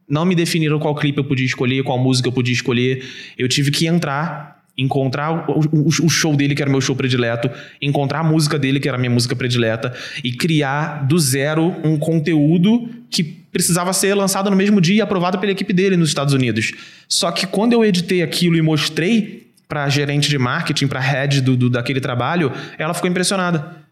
Não 0.08 0.24
me 0.24 0.34
definiram 0.34 0.78
qual 0.78 0.94
clipe 0.94 1.18
eu 1.18 1.24
podia 1.24 1.46
escolher, 1.46 1.82
qual 1.82 1.98
música 1.98 2.28
eu 2.28 2.32
podia 2.32 2.52
escolher. 2.52 3.04
Eu 3.38 3.48
tive 3.48 3.70
que 3.70 3.86
entrar 3.86 4.54
encontrar 4.76 5.48
o, 5.48 5.60
o, 5.72 5.86
o, 5.86 6.08
show 6.08 6.34
dele, 6.34 6.54
que 6.54 6.60
era 6.60 6.70
meu 6.70 6.80
show 6.80 6.96
predileto, 6.96 7.48
encontrar 7.80 8.20
a 8.20 8.24
música 8.24 8.58
dele, 8.58 8.80
que 8.80 8.88
era 8.88 8.96
a 8.96 9.00
minha 9.00 9.10
música 9.10 9.36
predileta, 9.36 9.94
e 10.22 10.32
criar 10.32 11.06
do 11.06 11.18
zero 11.18 11.76
um 11.84 11.96
conteúdo 11.96 12.88
que 13.08 13.22
precisava 13.22 13.92
ser 13.92 14.14
lançado 14.14 14.50
no 14.50 14.56
mesmo 14.56 14.80
dia 14.80 14.96
e 14.96 15.00
aprovado 15.00 15.38
pela 15.38 15.52
equipe 15.52 15.72
dele 15.72 15.96
nos 15.96 16.08
Estados 16.08 16.34
Unidos. 16.34 16.72
Só 17.08 17.30
que 17.30 17.46
quando 17.46 17.72
eu 17.72 17.84
editei 17.84 18.20
aquilo 18.20 18.56
e 18.56 18.62
mostrei 18.62 19.46
para 19.68 19.88
gerente 19.88 20.28
de 20.28 20.38
marketing, 20.38 20.88
para 20.88 21.00
head 21.00 21.40
do, 21.40 21.56
do, 21.56 21.70
daquele 21.70 22.00
trabalho, 22.00 22.52
ela 22.76 22.92
ficou 22.92 23.08
impressionada. 23.08 23.83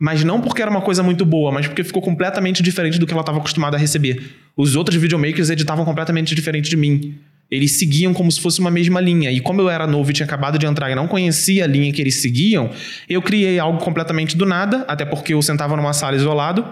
Mas 0.00 0.24
não 0.24 0.40
porque 0.40 0.62
era 0.62 0.70
uma 0.70 0.80
coisa 0.80 1.02
muito 1.02 1.26
boa, 1.26 1.52
mas 1.52 1.66
porque 1.66 1.84
ficou 1.84 2.00
completamente 2.00 2.62
diferente 2.62 2.98
do 2.98 3.06
que 3.06 3.12
ela 3.12 3.20
estava 3.20 3.38
acostumada 3.38 3.76
a 3.76 3.80
receber. 3.80 4.34
Os 4.56 4.74
outros 4.74 4.96
videomakers 4.96 5.50
editavam 5.50 5.84
completamente 5.84 6.34
diferente 6.34 6.70
de 6.70 6.76
mim 6.76 7.20
eles 7.50 7.78
seguiam 7.78 8.14
como 8.14 8.30
se 8.30 8.40
fosse 8.40 8.60
uma 8.60 8.70
mesma 8.70 9.00
linha. 9.00 9.30
E 9.32 9.40
como 9.40 9.60
eu 9.60 9.68
era 9.68 9.86
novo 9.86 10.10
e 10.10 10.14
tinha 10.14 10.24
acabado 10.24 10.58
de 10.58 10.66
entrar 10.66 10.90
e 10.90 10.94
não 10.94 11.08
conhecia 11.08 11.64
a 11.64 11.66
linha 11.66 11.92
que 11.92 12.00
eles 12.00 12.22
seguiam, 12.22 12.70
eu 13.08 13.20
criei 13.20 13.58
algo 13.58 13.78
completamente 13.78 14.36
do 14.36 14.46
nada, 14.46 14.84
até 14.86 15.04
porque 15.04 15.34
eu 15.34 15.42
sentava 15.42 15.76
numa 15.76 15.92
sala 15.92 16.14
isolado. 16.14 16.64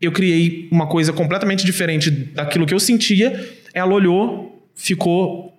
Eu 0.00 0.10
criei 0.10 0.68
uma 0.72 0.86
coisa 0.86 1.12
completamente 1.12 1.66
diferente 1.66 2.10
daquilo 2.10 2.64
que 2.64 2.72
eu 2.72 2.80
sentia. 2.80 3.46
Ela 3.74 3.92
olhou, 3.92 4.66
ficou 4.74 5.52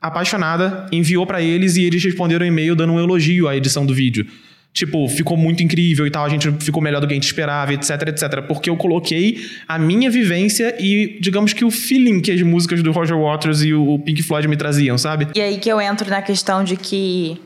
apaixonada, 0.00 0.86
enviou 0.90 1.26
para 1.26 1.42
eles 1.42 1.76
e 1.76 1.84
eles 1.84 2.02
responderam 2.02 2.46
um 2.46 2.48
e-mail 2.48 2.74
dando 2.74 2.94
um 2.94 2.98
elogio 2.98 3.46
à 3.46 3.54
edição 3.54 3.84
do 3.84 3.94
vídeo 3.94 4.26
tipo, 4.74 5.08
ficou 5.08 5.36
muito 5.36 5.62
incrível 5.62 6.04
e 6.04 6.10
tal, 6.10 6.24
a 6.24 6.28
gente 6.28 6.50
ficou 6.60 6.82
melhor 6.82 7.00
do 7.00 7.06
que 7.06 7.12
a 7.12 7.16
gente 7.16 7.26
esperava, 7.26 7.72
etc, 7.72 7.90
etc. 8.08 8.42
Porque 8.42 8.68
eu 8.68 8.76
coloquei 8.76 9.46
a 9.68 9.78
minha 9.78 10.10
vivência 10.10 10.76
e, 10.80 11.16
digamos 11.20 11.52
que 11.52 11.64
o 11.64 11.70
feeling 11.70 12.20
que 12.20 12.32
as 12.32 12.42
músicas 12.42 12.82
do 12.82 12.90
Roger 12.90 13.16
Waters 13.16 13.62
e 13.62 13.72
o 13.72 14.00
Pink 14.00 14.20
Floyd 14.24 14.48
me 14.48 14.56
traziam, 14.56 14.98
sabe? 14.98 15.28
E 15.32 15.40
aí 15.40 15.58
que 15.58 15.68
eu 15.68 15.80
entro 15.80 16.10
na 16.10 16.20
questão 16.20 16.64
de 16.64 16.76
que, 16.76 17.40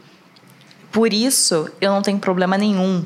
por 0.91 1.13
isso, 1.13 1.71
eu 1.83 1.93
não 1.93 2.01
tenho 2.01 2.19
problema 2.19 2.57
nenhum 2.57 3.05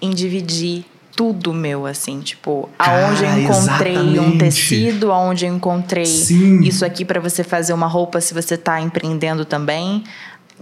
em 0.00 0.10
dividir 0.10 0.84
tudo 1.16 1.52
meu, 1.52 1.86
assim, 1.86 2.20
tipo, 2.20 2.70
aonde 2.78 3.24
eu 3.24 3.38
encontrei 3.40 3.92
exatamente. 3.92 4.18
um 4.20 4.38
tecido, 4.38 5.12
aonde 5.12 5.44
eu 5.44 5.54
encontrei 5.54 6.06
Sim. 6.06 6.60
isso 6.60 6.84
aqui 6.84 7.04
para 7.04 7.20
você 7.20 7.44
fazer 7.44 7.72
uma 7.72 7.86
roupa 7.86 8.20
se 8.20 8.32
você 8.32 8.56
tá 8.56 8.80
empreendendo 8.80 9.44
também, 9.44 10.04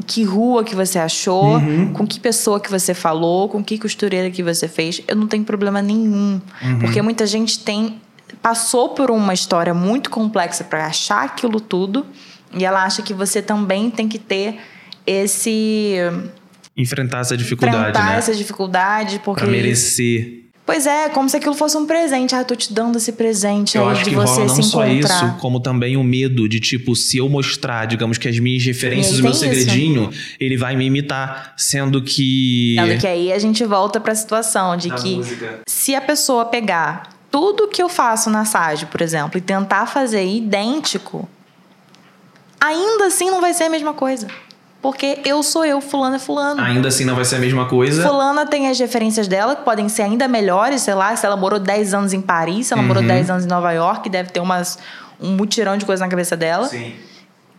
que 0.07 0.25
rua 0.25 0.65
que 0.65 0.75
você 0.75 0.99
achou, 0.99 1.57
uhum. 1.57 1.93
com 1.93 2.07
que 2.07 2.21
pessoa 2.21 2.61
que 2.61 2.71
você 2.71 2.95
falou, 2.95 3.49
com 3.49 3.63
que 3.63 3.79
costureira 3.79 4.31
que 4.31 4.43
você 4.43 4.69
fez. 4.69 5.03
Eu 5.07 5.17
não 5.17 5.27
tenho 5.27 5.45
problema 5.45 5.83
nenhum. 5.83 6.41
Uhum. 6.63 6.79
Porque 6.79 7.03
muita 7.03 7.27
gente 7.27 7.61
tem 7.61 8.01
passou 8.43 8.91
por 8.91 9.11
uma 9.11 9.35
história 9.35 9.75
muito 9.75 10.11
complexa 10.11 10.63
para 10.63 10.87
achar 10.87 11.25
aquilo 11.25 11.61
tudo 11.61 12.07
e 12.55 12.65
ela 12.65 12.85
acha 12.85 13.03
que 13.03 13.13
você 13.13 13.43
também 13.43 13.91
tem 13.91 14.09
que 14.09 14.19
ter 14.19 14.59
esse 15.07 15.95
enfrentar 16.77 17.21
essa 17.21 17.37
dificuldade, 17.37 17.79
enfrentar 17.79 18.11
né? 18.11 18.17
essa 18.19 18.35
dificuldade 18.35 19.21
porque 19.25 19.43
pra 19.43 19.51
merecer 19.51 20.45
Pois 20.69 20.87
é, 20.87 21.09
como 21.09 21.27
se 21.31 21.35
aquilo 21.39 21.55
fosse 21.55 21.79
um 21.79 21.87
presente. 21.87 22.35
Ah, 22.35 22.45
tô 22.45 22.55
te 22.55 22.71
dando 22.75 22.99
esse 22.99 23.13
presente 23.13 23.79
eu 23.79 23.89
aí 23.89 23.93
acho 23.93 24.05
de 24.05 24.11
que 24.11 24.17
você 24.17 24.35
rola 24.35 24.49
se 24.51 24.57
não 24.57 24.63
só 24.63 24.87
encontrar. 24.87 25.25
isso, 25.25 25.37
como 25.39 25.61
também 25.61 25.97
o 25.97 26.05
medo 26.05 26.47
de, 26.47 26.61
tipo, 26.61 26.95
se 26.95 27.17
eu 27.17 27.27
mostrar, 27.27 27.87
digamos 27.87 28.19
que 28.19 28.29
as 28.29 28.39
minhas 28.39 28.63
referências, 28.63 29.19
o 29.19 29.23
meu 29.23 29.33
segredinho, 29.33 30.11
isso. 30.13 30.37
ele 30.39 30.59
vai 30.59 30.77
me 30.77 30.85
imitar. 30.85 31.55
Sendo 31.57 32.03
que. 32.03 32.77
Sendo 32.79 33.01
que 33.01 33.07
aí 33.07 33.33
a 33.33 33.39
gente 33.39 33.65
volta 33.65 33.99
pra 33.99 34.15
situação 34.15 34.77
de 34.77 34.91
que 34.91 35.17
música. 35.17 35.61
se 35.67 35.95
a 35.95 36.03
pessoa 36.03 36.45
pegar 36.45 37.17
tudo 37.31 37.67
que 37.69 37.83
eu 37.83 37.89
faço 37.89 38.29
na 38.29 38.45
SAG, 38.45 38.85
por 38.85 39.01
exemplo, 39.01 39.39
e 39.39 39.41
tentar 39.41 39.87
fazer 39.87 40.27
idêntico, 40.27 41.27
ainda 42.61 43.07
assim 43.07 43.31
não 43.31 43.41
vai 43.41 43.55
ser 43.55 43.65
a 43.65 43.71
mesma 43.71 43.95
coisa. 43.95 44.29
Porque 44.81 45.21
eu 45.25 45.43
sou 45.43 45.65
eu, 45.65 45.81
fulano 45.81 46.17
é 46.17 46.19
fulano. 46.19 46.61
Ainda 46.61 46.89
assim 46.89 47.05
não 47.05 47.17
vai 47.17 47.25
ser 47.25 47.37
a 47.37 47.39
mesma 47.41 47.67
coisa. 47.67 48.07
Fulana 48.07 48.47
tem 48.47 48.69
as 48.69 48.79
referências 48.79 49.27
dela, 49.27 49.57
que 49.57 49.65
podem 49.65 49.89
ser 49.89 50.03
ainda 50.03 50.29
melhores, 50.29 50.83
sei 50.83 50.95
lá, 50.95 51.15
se 51.17 51.27
ela 51.27 51.37
morou 51.37 51.59
10 51.59 51.95
anos 51.95 52.13
em 52.13 52.21
Paris, 52.21 52.69
se 52.69 52.73
ela 52.73 52.83
uhum. 52.83 52.89
morou 52.89 53.03
10 53.03 53.29
anos 53.31 53.45
em 53.45 53.49
Nova 53.49 53.73
York, 53.73 54.09
deve 54.09 54.31
ter 54.31 54.39
umas, 54.39 54.79
um 55.21 55.31
mutirão 55.33 55.77
de 55.77 55.85
coisa 55.85 56.05
na 56.05 56.11
cabeça 56.11 56.37
dela. 56.37 56.69
Sim. 56.69 56.95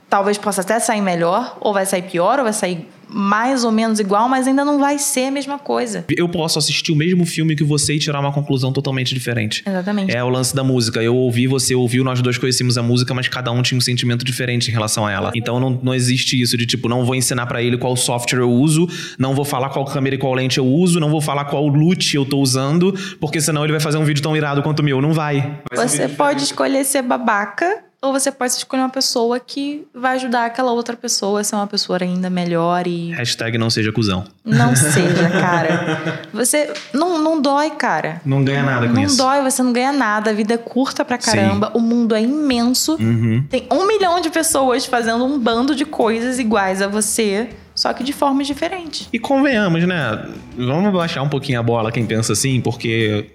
Talvez 0.10 0.38
possa 0.38 0.62
até 0.62 0.80
sair 0.80 1.02
melhor, 1.02 1.58
ou 1.60 1.74
vai 1.74 1.86
sair 1.86 2.04
pior, 2.04 2.40
ou 2.40 2.46
vai 2.46 2.54
sair 2.54 2.90
mais 3.10 3.64
ou 3.64 3.72
menos 3.72 4.00
igual, 4.00 4.30
mas 4.30 4.48
ainda 4.48 4.64
não 4.64 4.80
vai 4.80 4.98
ser 5.00 5.26
a 5.26 5.32
mesma 5.32 5.58
coisa. 5.58 6.06
Eu 6.10 6.30
posso 6.30 6.60
assistir 6.60 6.92
o 6.92 6.96
mesmo 6.96 7.26
filme 7.26 7.56
que 7.56 7.64
você 7.64 7.96
e 7.96 8.00
tirar 8.00 8.20
uma 8.20 8.32
conclusão 8.32 8.72
totalmente 8.72 9.14
diferente. 9.14 9.64
Exatamente. 9.66 10.16
É 10.16 10.24
o 10.24 10.30
lance 10.30 10.56
da 10.56 10.64
música. 10.64 11.02
Eu 11.02 11.16
ouvi, 11.16 11.48
você 11.48 11.74
ouviu, 11.76 12.04
nós 12.04 12.22
dois 12.22 12.38
conhecemos 12.38 12.78
a 12.78 12.84
música, 12.84 13.14
mas 13.14 13.28
cada 13.28 13.52
um 13.52 13.62
tinha 13.62 13.78
um 13.78 13.82
sentimento 13.82 14.24
diferente 14.24 14.70
em 14.70 14.72
relação 14.72 15.06
a 15.06 15.12
ela. 15.12 15.32
Então 15.36 15.60
não, 15.60 15.80
não 15.82 15.94
existe 15.94 16.40
isso 16.40 16.58
de 16.58 16.66
tipo, 16.66 16.88
não 16.88 17.06
vou 17.06 17.16
ensinar 17.16 17.46
para 17.48 17.62
ele 17.62 17.78
qual 17.78 17.96
software 17.96 18.40
eu 18.40 18.52
uso, 18.52 18.88
não 19.18 19.34
vou 19.34 19.46
falar 19.46 19.70
qual 19.70 19.86
câmera 19.86 20.16
e 20.16 20.20
qual 20.20 20.34
lente 20.34 20.58
eu 20.58 20.66
uso, 20.66 21.00
não 21.00 21.10
vou 21.10 21.22
falar 21.22 21.46
qual 21.46 21.68
loot 21.68 22.16
eu 22.16 22.26
tô 22.26 22.40
usando, 22.40 22.94
porque 23.20 23.42
senão 23.42 23.64
ele 23.64 23.72
vai 23.72 23.82
fazer 23.82 23.98
um 23.98 24.06
vídeo 24.06 24.22
tão 24.22 24.36
irado 24.36 24.62
quanto 24.62 24.80
o 24.80 24.84
meu. 24.84 25.02
Não 25.02 25.14
vai. 25.14 25.60
vai 25.74 25.88
você 25.88 26.08
pode 26.08 26.44
escolher 26.44 26.84
ser 26.84 27.02
babaca 27.02 27.89
ou 28.02 28.14
você 28.14 28.32
pode 28.32 28.54
escolher 28.54 28.82
uma 28.82 28.90
pessoa 28.90 29.40
que 29.40 29.86
vai 29.94 30.16
ajudar 30.16 30.46
aquela 30.46 30.72
outra 30.72 30.96
pessoa 30.96 31.42
a 31.42 31.44
ser 31.44 31.56
uma 31.56 31.68
pessoa 31.68 32.00
ainda 32.02 32.30
melhor 32.30 32.88
e. 32.88 33.12
Hashtag 33.12 33.58
não 33.58 33.70
seja 33.70 33.92
cuzão. 33.92 34.26
Não 34.46 34.74
seja, 34.76 35.30
cara. 35.30 36.24
Você. 36.32 36.72
Não, 36.94 37.22
não 37.22 37.42
dói, 37.42 37.72
cara. 37.72 38.22
Não 38.26 38.44
ganha 38.44 38.64
nada 38.64 38.88
com 38.88 38.94
não 38.94 39.04
isso. 39.04 39.18
Não 39.18 39.26
dói, 39.26 39.42
você 39.42 39.62
não 39.62 39.74
ganha 39.74 39.92
nada. 39.92 40.30
A 40.30 40.34
vida 40.34 40.54
é 40.54 40.58
curta 40.58 41.04
pra 41.04 41.18
caramba. 41.18 41.68
Sim. 41.68 41.74
O 41.76 41.82
mundo 41.82 42.16
é 42.16 42.22
imenso. 42.22 42.96
Uhum. 42.96 43.44
Tem 43.50 43.68
um 43.70 43.86
milhão 43.86 44.22
de 44.22 44.30
pessoas 44.30 44.86
fazendo 44.86 45.26
um 45.26 45.38
bando 45.38 45.76
de 45.76 45.84
coisas 45.84 46.40
iguais 46.40 46.82
a 46.82 46.88
você. 46.88 47.50
Só 47.76 47.94
que 47.94 48.04
de 48.04 48.12
formas 48.12 48.46
diferentes. 48.46 49.08
E 49.12 49.18
convenhamos, 49.18 49.88
né? 49.88 50.26
Vamos 50.58 50.92
baixar 50.92 51.22
um 51.22 51.30
pouquinho 51.30 51.62
a 51.62 51.64
bola 51.64 51.94
quem 51.94 52.06
pensa 52.06 52.34
assim, 52.34 52.60
porque 52.60 53.30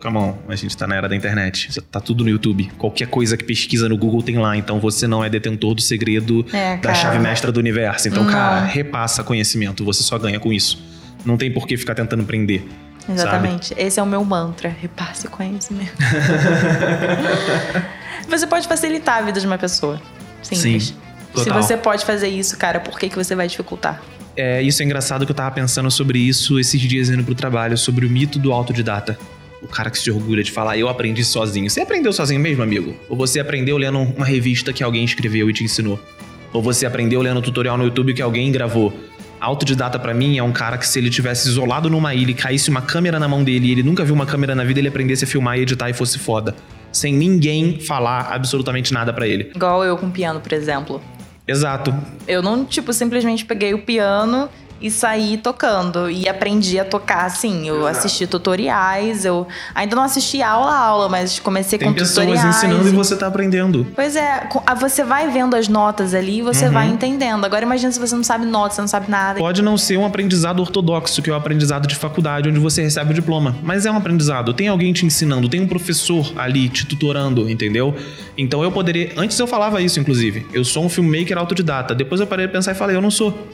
Come 0.00 0.16
on, 0.16 0.38
a 0.48 0.54
gente 0.54 0.76
tá 0.76 0.86
na 0.86 0.94
era 0.94 1.08
da 1.08 1.16
internet. 1.16 1.82
Tá 1.90 2.00
tudo 2.00 2.22
no 2.22 2.30
YouTube. 2.30 2.70
Qualquer 2.78 3.08
coisa 3.08 3.36
que 3.36 3.42
pesquisa 3.42 3.88
no 3.88 3.96
Google 3.96 4.22
tem 4.22 4.38
lá. 4.38 4.56
Então 4.56 4.78
você 4.78 5.08
não 5.08 5.24
é 5.24 5.28
detentor 5.28 5.74
do 5.74 5.82
segredo 5.82 6.46
é, 6.52 6.76
da 6.76 6.94
chave 6.94 7.18
mestra 7.18 7.50
do 7.50 7.58
universo. 7.58 8.06
Então, 8.06 8.22
não. 8.22 8.30
cara, 8.30 8.64
repassa 8.64 9.24
conhecimento. 9.24 9.84
Você 9.84 10.04
só 10.04 10.16
ganha 10.16 10.38
com 10.38 10.52
isso. 10.52 10.80
Não 11.24 11.36
tem 11.36 11.52
por 11.52 11.66
que 11.66 11.76
ficar 11.76 11.96
tentando 11.96 12.22
prender. 12.22 12.62
Exatamente. 13.08 13.70
Sabe? 13.70 13.82
Esse 13.82 13.98
é 13.98 14.02
o 14.02 14.06
meu 14.06 14.24
mantra. 14.24 14.68
Repasse 14.68 15.26
conhecimento. 15.26 15.96
você 18.28 18.46
pode 18.46 18.68
facilitar 18.68 19.18
a 19.18 19.22
vida 19.22 19.40
de 19.40 19.46
uma 19.48 19.58
pessoa. 19.58 20.00
Simples. 20.42 20.84
Sim, 20.84 20.94
total. 21.34 21.44
Se 21.44 21.50
você 21.50 21.76
pode 21.76 22.04
fazer 22.04 22.28
isso, 22.28 22.56
cara, 22.56 22.78
por 22.78 23.00
que, 23.00 23.08
que 23.08 23.16
você 23.16 23.34
vai 23.34 23.48
dificultar? 23.48 24.00
É, 24.36 24.62
isso 24.62 24.80
é 24.80 24.84
engraçado 24.84 25.26
que 25.26 25.32
eu 25.32 25.36
tava 25.36 25.50
pensando 25.50 25.90
sobre 25.90 26.20
isso 26.20 26.60
esses 26.60 26.80
dias 26.80 27.10
indo 27.10 27.24
pro 27.24 27.34
trabalho, 27.34 27.76
sobre 27.76 28.06
o 28.06 28.10
mito 28.10 28.38
do 28.38 28.52
autodidata 28.52 29.18
o 29.62 29.66
cara 29.66 29.90
que 29.90 29.98
se 29.98 30.10
orgulha 30.10 30.42
de 30.42 30.52
falar, 30.52 30.78
eu 30.78 30.88
aprendi 30.88 31.24
sozinho. 31.24 31.68
Você 31.68 31.80
aprendeu 31.80 32.12
sozinho 32.12 32.40
mesmo, 32.40 32.62
amigo? 32.62 32.94
Ou 33.08 33.16
você 33.16 33.40
aprendeu 33.40 33.76
lendo 33.76 33.98
uma 33.98 34.24
revista 34.24 34.72
que 34.72 34.82
alguém 34.82 35.04
escreveu 35.04 35.50
e 35.50 35.52
te 35.52 35.64
ensinou? 35.64 35.98
Ou 36.52 36.62
você 36.62 36.86
aprendeu 36.86 37.20
lendo 37.20 37.38
um 37.38 37.42
tutorial 37.42 37.76
no 37.76 37.84
YouTube 37.84 38.14
que 38.14 38.22
alguém 38.22 38.50
gravou? 38.50 38.92
Autodidata 39.40 39.98
para 39.98 40.12
mim 40.14 40.38
é 40.38 40.42
um 40.42 40.52
cara 40.52 40.76
que 40.76 40.86
se 40.86 40.98
ele 40.98 41.10
tivesse 41.10 41.48
isolado 41.48 41.88
numa 41.88 42.14
ilha 42.14 42.30
e 42.30 42.34
caísse 42.34 42.70
uma 42.70 42.82
câmera 42.82 43.18
na 43.18 43.28
mão 43.28 43.44
dele 43.44 43.68
e 43.68 43.72
ele 43.72 43.82
nunca 43.82 44.04
viu 44.04 44.14
uma 44.14 44.26
câmera 44.26 44.54
na 44.54 44.64
vida, 44.64 44.80
ele 44.80 44.88
aprendesse 44.88 45.24
a 45.24 45.26
filmar 45.26 45.58
e 45.58 45.62
editar 45.62 45.88
e 45.88 45.92
fosse 45.92 46.18
foda. 46.18 46.54
Sem 46.90 47.12
ninguém 47.12 47.78
falar 47.80 48.32
absolutamente 48.32 48.92
nada 48.92 49.12
para 49.12 49.28
ele. 49.28 49.52
Igual 49.54 49.84
eu 49.84 49.96
com 49.96 50.10
piano, 50.10 50.40
por 50.40 50.52
exemplo. 50.52 51.00
Exato. 51.46 51.94
Eu 52.26 52.42
não, 52.42 52.64
tipo, 52.64 52.92
simplesmente 52.92 53.44
peguei 53.44 53.74
o 53.74 53.82
piano 53.82 54.48
e 54.80 54.90
saí 54.90 55.36
tocando. 55.36 56.10
E 56.10 56.28
aprendi 56.28 56.78
a 56.78 56.84
tocar, 56.84 57.24
assim. 57.24 57.68
Eu 57.68 57.80
Exato. 57.80 57.98
assisti 57.98 58.26
tutoriais, 58.26 59.24
eu 59.24 59.46
ainda 59.74 59.96
não 59.96 60.02
assisti 60.02 60.42
aula 60.42 60.70
a 60.70 60.78
aula, 60.78 61.08
mas 61.08 61.38
comecei 61.38 61.78
Tem 61.78 61.88
com 61.88 61.94
tutoriais. 61.94 62.14
Tem 62.14 62.50
pessoas 62.50 62.64
ensinando 62.64 62.88
e 62.88 62.92
você 62.92 63.16
tá 63.16 63.26
aprendendo. 63.26 63.86
Pois 63.94 64.16
é, 64.16 64.48
você 64.80 65.04
vai 65.04 65.28
vendo 65.30 65.54
as 65.54 65.68
notas 65.68 66.14
ali 66.14 66.38
e 66.38 66.42
você 66.42 66.66
uhum. 66.66 66.72
vai 66.72 66.88
entendendo. 66.88 67.44
Agora 67.44 67.64
imagina 67.64 67.90
se 67.92 67.98
você 67.98 68.14
não 68.14 68.24
sabe 68.24 68.46
notas, 68.46 68.76
você 68.76 68.80
não 68.80 68.88
sabe 68.88 69.10
nada. 69.10 69.38
Pode 69.38 69.62
não 69.62 69.76
ser 69.76 69.96
um 69.96 70.04
aprendizado 70.04 70.60
ortodoxo, 70.60 71.22
que 71.22 71.30
é 71.30 71.32
o 71.32 71.36
aprendizado 71.36 71.86
de 71.86 71.94
faculdade, 71.94 72.48
onde 72.48 72.58
você 72.58 72.82
recebe 72.82 73.10
o 73.10 73.14
diploma. 73.14 73.56
Mas 73.62 73.86
é 73.86 73.90
um 73.90 73.96
aprendizado. 73.96 74.52
Tem 74.52 74.68
alguém 74.68 74.92
te 74.92 75.04
ensinando, 75.04 75.48
tem 75.48 75.60
um 75.60 75.66
professor 75.66 76.32
ali 76.36 76.68
te 76.68 76.86
tutorando, 76.86 77.50
entendeu? 77.50 77.94
Então 78.36 78.62
eu 78.62 78.70
poderia. 78.70 79.12
Antes 79.16 79.38
eu 79.38 79.46
falava 79.46 79.80
isso, 79.80 79.98
inclusive. 79.98 80.46
Eu 80.52 80.64
sou 80.64 80.84
um 80.84 80.88
filmmaker 80.88 81.36
autodidata. 81.36 81.94
Depois 81.94 82.20
eu 82.20 82.26
parei 82.26 82.46
de 82.46 82.52
pensar 82.52 82.72
e 82.72 82.74
falei, 82.74 82.96
eu 82.96 83.00
não 83.00 83.10
sou 83.10 83.48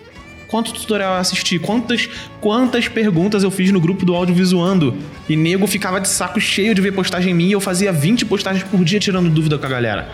quanto 0.49 0.73
tutorial 0.73 1.15
eu 1.15 1.21
assisti, 1.21 1.59
quantas, 1.59 2.09
quantas 2.41 2.89
perguntas 2.89 3.43
eu 3.43 3.51
fiz 3.51 3.71
no 3.71 3.81
grupo 3.81 4.05
do 4.05 4.15
audiovisuando. 4.15 4.97
E 5.29 5.37
nego 5.37 5.67
ficava 5.67 6.01
de 6.01 6.09
saco 6.09 6.41
cheio 6.41 6.75
de 6.75 6.81
ver 6.81 6.93
postagem 6.93 7.35
minha 7.35 7.51
e 7.51 7.53
eu 7.53 7.61
fazia 7.61 7.93
20 7.93 8.27
postagens 8.27 8.65
por 8.65 8.85
dia 8.85 9.01
tirando 9.01 9.31
dúvida 9.31 9.59
com 9.59 9.67
a 9.67 9.69
galera. 9.69 10.09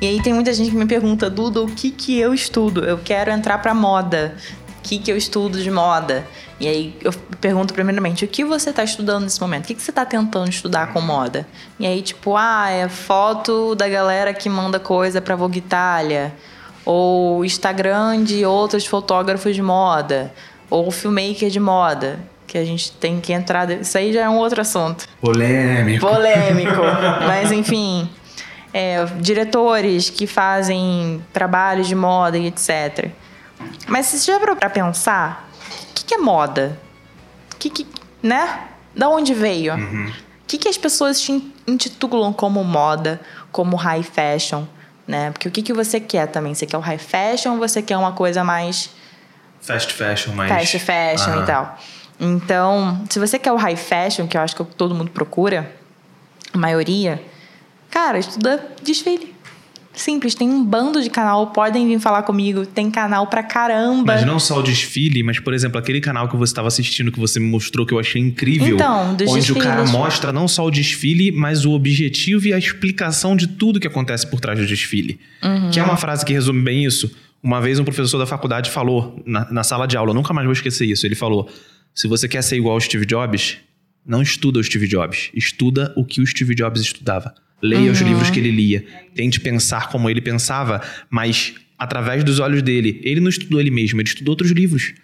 E 0.00 0.08
aí 0.08 0.22
tem 0.22 0.32
muita 0.32 0.52
gente 0.54 0.70
que 0.70 0.76
me 0.76 0.86
pergunta, 0.86 1.28
Duda, 1.28 1.60
o 1.60 1.66
que 1.66 1.90
que 1.90 2.16
eu 2.16 2.32
estudo? 2.32 2.84
Eu 2.84 2.98
quero 2.98 3.30
entrar 3.32 3.58
pra 3.58 3.74
moda 3.74 4.36
que, 4.86 4.98
que 4.98 5.10
eu 5.10 5.16
estudo 5.16 5.60
de 5.60 5.70
moda? 5.70 6.24
E 6.60 6.68
aí 6.68 6.96
eu 7.02 7.12
pergunto 7.40 7.74
primeiramente, 7.74 8.24
o 8.24 8.28
que 8.28 8.44
você 8.44 8.70
está 8.70 8.84
estudando 8.84 9.24
nesse 9.24 9.40
momento? 9.40 9.64
O 9.64 9.66
que, 9.66 9.74
que 9.74 9.82
você 9.82 9.90
está 9.90 10.06
tentando 10.06 10.48
estudar 10.48 10.92
com 10.92 11.00
moda? 11.00 11.46
E 11.78 11.86
aí, 11.86 12.00
tipo, 12.00 12.36
ah, 12.36 12.70
é 12.70 12.88
foto 12.88 13.74
da 13.74 13.88
galera 13.88 14.32
que 14.32 14.48
manda 14.48 14.78
coisa 14.78 15.20
pra 15.20 15.34
Vogue 15.34 15.58
Itália, 15.58 16.32
ou 16.84 17.44
Instagram 17.44 18.22
de 18.22 18.46
outros 18.46 18.86
fotógrafos 18.86 19.54
de 19.54 19.62
moda, 19.62 20.32
ou 20.70 20.90
filmmaker 20.90 21.50
de 21.50 21.60
moda. 21.60 22.20
Que 22.46 22.56
a 22.56 22.64
gente 22.64 22.92
tem 22.92 23.20
que 23.20 23.32
entrar. 23.32 23.68
Isso 23.72 23.98
aí 23.98 24.12
já 24.12 24.22
é 24.22 24.28
um 24.28 24.36
outro 24.36 24.60
assunto. 24.60 25.08
Polêmico. 25.20 26.06
Polêmico. 26.06 26.80
Mas 27.26 27.50
enfim. 27.50 28.08
É, 28.72 29.04
diretores 29.20 30.10
que 30.10 30.28
fazem 30.28 31.20
trabalhos 31.32 31.88
de 31.88 31.94
moda 31.94 32.38
e 32.38 32.46
etc. 32.46 33.10
Mas 33.86 34.06
você 34.06 34.18
já 34.32 34.38
parou 34.40 34.56
pra 34.56 34.68
pensar? 34.70 35.48
O 35.90 35.94
que, 35.94 36.04
que 36.04 36.14
é 36.14 36.18
moda? 36.18 36.78
Que, 37.58 37.70
que, 37.70 37.86
né? 38.22 38.68
Da 38.94 39.08
onde 39.08 39.34
veio? 39.34 39.74
O 39.74 39.76
Uhum. 39.78 40.12
que, 40.46 40.58
que 40.58 40.68
as 40.68 40.78
pessoas 40.78 41.20
te 41.20 41.52
intitulam 41.66 42.32
como 42.32 42.62
moda, 42.64 43.20
como 43.52 43.76
high 43.76 44.02
fashion, 44.02 44.64
né? 45.06 45.30
Porque 45.32 45.48
o 45.48 45.50
que, 45.50 45.62
que 45.62 45.72
você 45.72 45.98
quer 46.00 46.26
também? 46.28 46.54
Você 46.54 46.66
quer 46.66 46.76
o 46.78 46.80
high 46.80 46.98
fashion 46.98 47.52
ou 47.52 47.58
você 47.58 47.82
quer 47.82 47.96
uma 47.96 48.12
coisa 48.12 48.42
mais 48.44 48.90
Fast 49.60 49.92
fashion, 49.92 50.32
mas. 50.34 50.48
fast 50.48 50.78
fashion 50.78 51.32
Aham. 51.32 51.42
e 51.42 51.46
tal? 51.46 51.78
Então, 52.18 53.04
se 53.10 53.18
você 53.18 53.38
quer 53.38 53.52
o 53.52 53.56
high 53.56 53.76
fashion, 53.76 54.26
que 54.26 54.36
eu 54.36 54.40
acho 54.40 54.56
que 54.56 54.64
todo 54.64 54.94
mundo 54.94 55.10
procura, 55.10 55.70
a 56.52 56.56
maioria, 56.58 57.22
cara, 57.90 58.18
estuda 58.18 58.64
desfile. 58.82 59.35
Simples, 59.96 60.34
tem 60.34 60.48
um 60.50 60.62
bando 60.62 61.02
de 61.02 61.08
canal, 61.08 61.46
podem 61.48 61.88
vir 61.88 61.98
falar 61.98 62.22
comigo, 62.22 62.66
tem 62.66 62.90
canal 62.90 63.26
pra 63.28 63.42
caramba. 63.42 64.14
Mas 64.14 64.26
não 64.26 64.38
só 64.38 64.58
o 64.58 64.62
desfile, 64.62 65.22
mas, 65.22 65.40
por 65.40 65.54
exemplo, 65.54 65.78
aquele 65.78 66.02
canal 66.02 66.28
que 66.28 66.36
você 66.36 66.50
estava 66.50 66.68
assistindo, 66.68 67.10
que 67.10 67.18
você 67.18 67.40
me 67.40 67.46
mostrou, 67.46 67.86
que 67.86 67.94
eu 67.94 67.98
achei 67.98 68.20
incrível. 68.20 68.74
Então, 68.74 69.14
dos 69.14 69.30
Onde 69.30 69.52
o 69.52 69.56
cara 69.56 69.80
desfiles. 69.80 69.90
mostra 69.90 70.32
não 70.32 70.46
só 70.46 70.66
o 70.66 70.70
desfile, 70.70 71.32
mas 71.32 71.64
o 71.64 71.72
objetivo 71.72 72.46
e 72.46 72.52
a 72.52 72.58
explicação 72.58 73.34
de 73.34 73.46
tudo 73.46 73.80
que 73.80 73.86
acontece 73.86 74.26
por 74.26 74.38
trás 74.38 74.58
do 74.58 74.66
desfile. 74.66 75.18
Uhum. 75.42 75.70
Que 75.70 75.80
é 75.80 75.82
uma 75.82 75.96
frase 75.96 76.26
que 76.26 76.32
resume 76.32 76.60
bem 76.62 76.84
isso. 76.84 77.10
Uma 77.42 77.60
vez 77.60 77.78
um 77.78 77.84
professor 77.84 78.18
da 78.18 78.26
faculdade 78.26 78.70
falou 78.70 79.22
na, 79.24 79.50
na 79.50 79.64
sala 79.64 79.86
de 79.86 79.96
aula, 79.96 80.12
nunca 80.12 80.34
mais 80.34 80.44
vou 80.44 80.52
esquecer 80.52 80.84
isso. 80.84 81.06
Ele 81.06 81.14
falou: 81.14 81.48
se 81.94 82.06
você 82.06 82.28
quer 82.28 82.42
ser 82.42 82.56
igual 82.56 82.74
ao 82.74 82.80
Steve 82.80 83.06
Jobs, 83.06 83.56
não 84.04 84.20
estuda 84.20 84.58
o 84.58 84.64
Steve 84.64 84.86
Jobs, 84.86 85.30
estuda 85.34 85.92
o 85.96 86.04
que 86.04 86.20
o 86.20 86.26
Steve 86.26 86.54
Jobs 86.54 86.82
estudava. 86.82 87.34
Leia 87.62 87.90
os 87.90 88.00
livros 88.00 88.30
que 88.30 88.38
ele 88.38 88.50
lia. 88.50 88.84
Tente 89.14 89.40
pensar 89.40 89.88
como 89.88 90.10
ele 90.10 90.20
pensava, 90.20 90.80
mas 91.08 91.54
através 91.78 92.24
dos 92.24 92.38
olhos 92.38 92.62
dele. 92.62 93.00
Ele 93.02 93.20
não 93.20 93.28
estudou 93.28 93.60
ele 93.60 93.70
mesmo, 93.70 94.00
ele 94.00 94.08
estudou 94.08 94.32
outros 94.32 94.50
livros. 94.50 94.94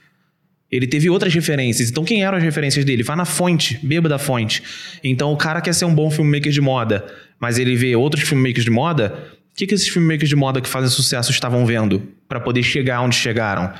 Ele 0.70 0.86
teve 0.86 1.10
outras 1.10 1.34
referências. 1.34 1.90
Então, 1.90 2.02
quem 2.02 2.24
eram 2.24 2.38
as 2.38 2.42
referências 2.42 2.84
dele? 2.84 3.02
Vá 3.02 3.14
na 3.14 3.26
fonte, 3.26 3.78
beba 3.82 4.08
da 4.08 4.18
fonte. 4.18 4.62
Então, 5.04 5.30
o 5.32 5.36
cara 5.36 5.60
quer 5.60 5.74
ser 5.74 5.84
um 5.84 5.94
bom 5.94 6.10
filmmaker 6.10 6.50
de 6.50 6.60
moda, 6.62 7.04
mas 7.38 7.58
ele 7.58 7.76
vê 7.76 7.94
outros 7.94 8.26
filmmakers 8.26 8.64
de 8.64 8.70
moda. 8.70 9.14
O 9.52 9.54
que, 9.54 9.66
que 9.66 9.74
esses 9.74 9.88
filmmakers 9.88 10.30
de 10.30 10.36
moda 10.36 10.62
que 10.62 10.68
fazem 10.68 10.88
sucesso 10.88 11.30
estavam 11.30 11.66
vendo 11.66 12.08
para 12.26 12.40
poder 12.40 12.62
chegar 12.62 13.02
onde 13.02 13.16
chegaram? 13.16 13.70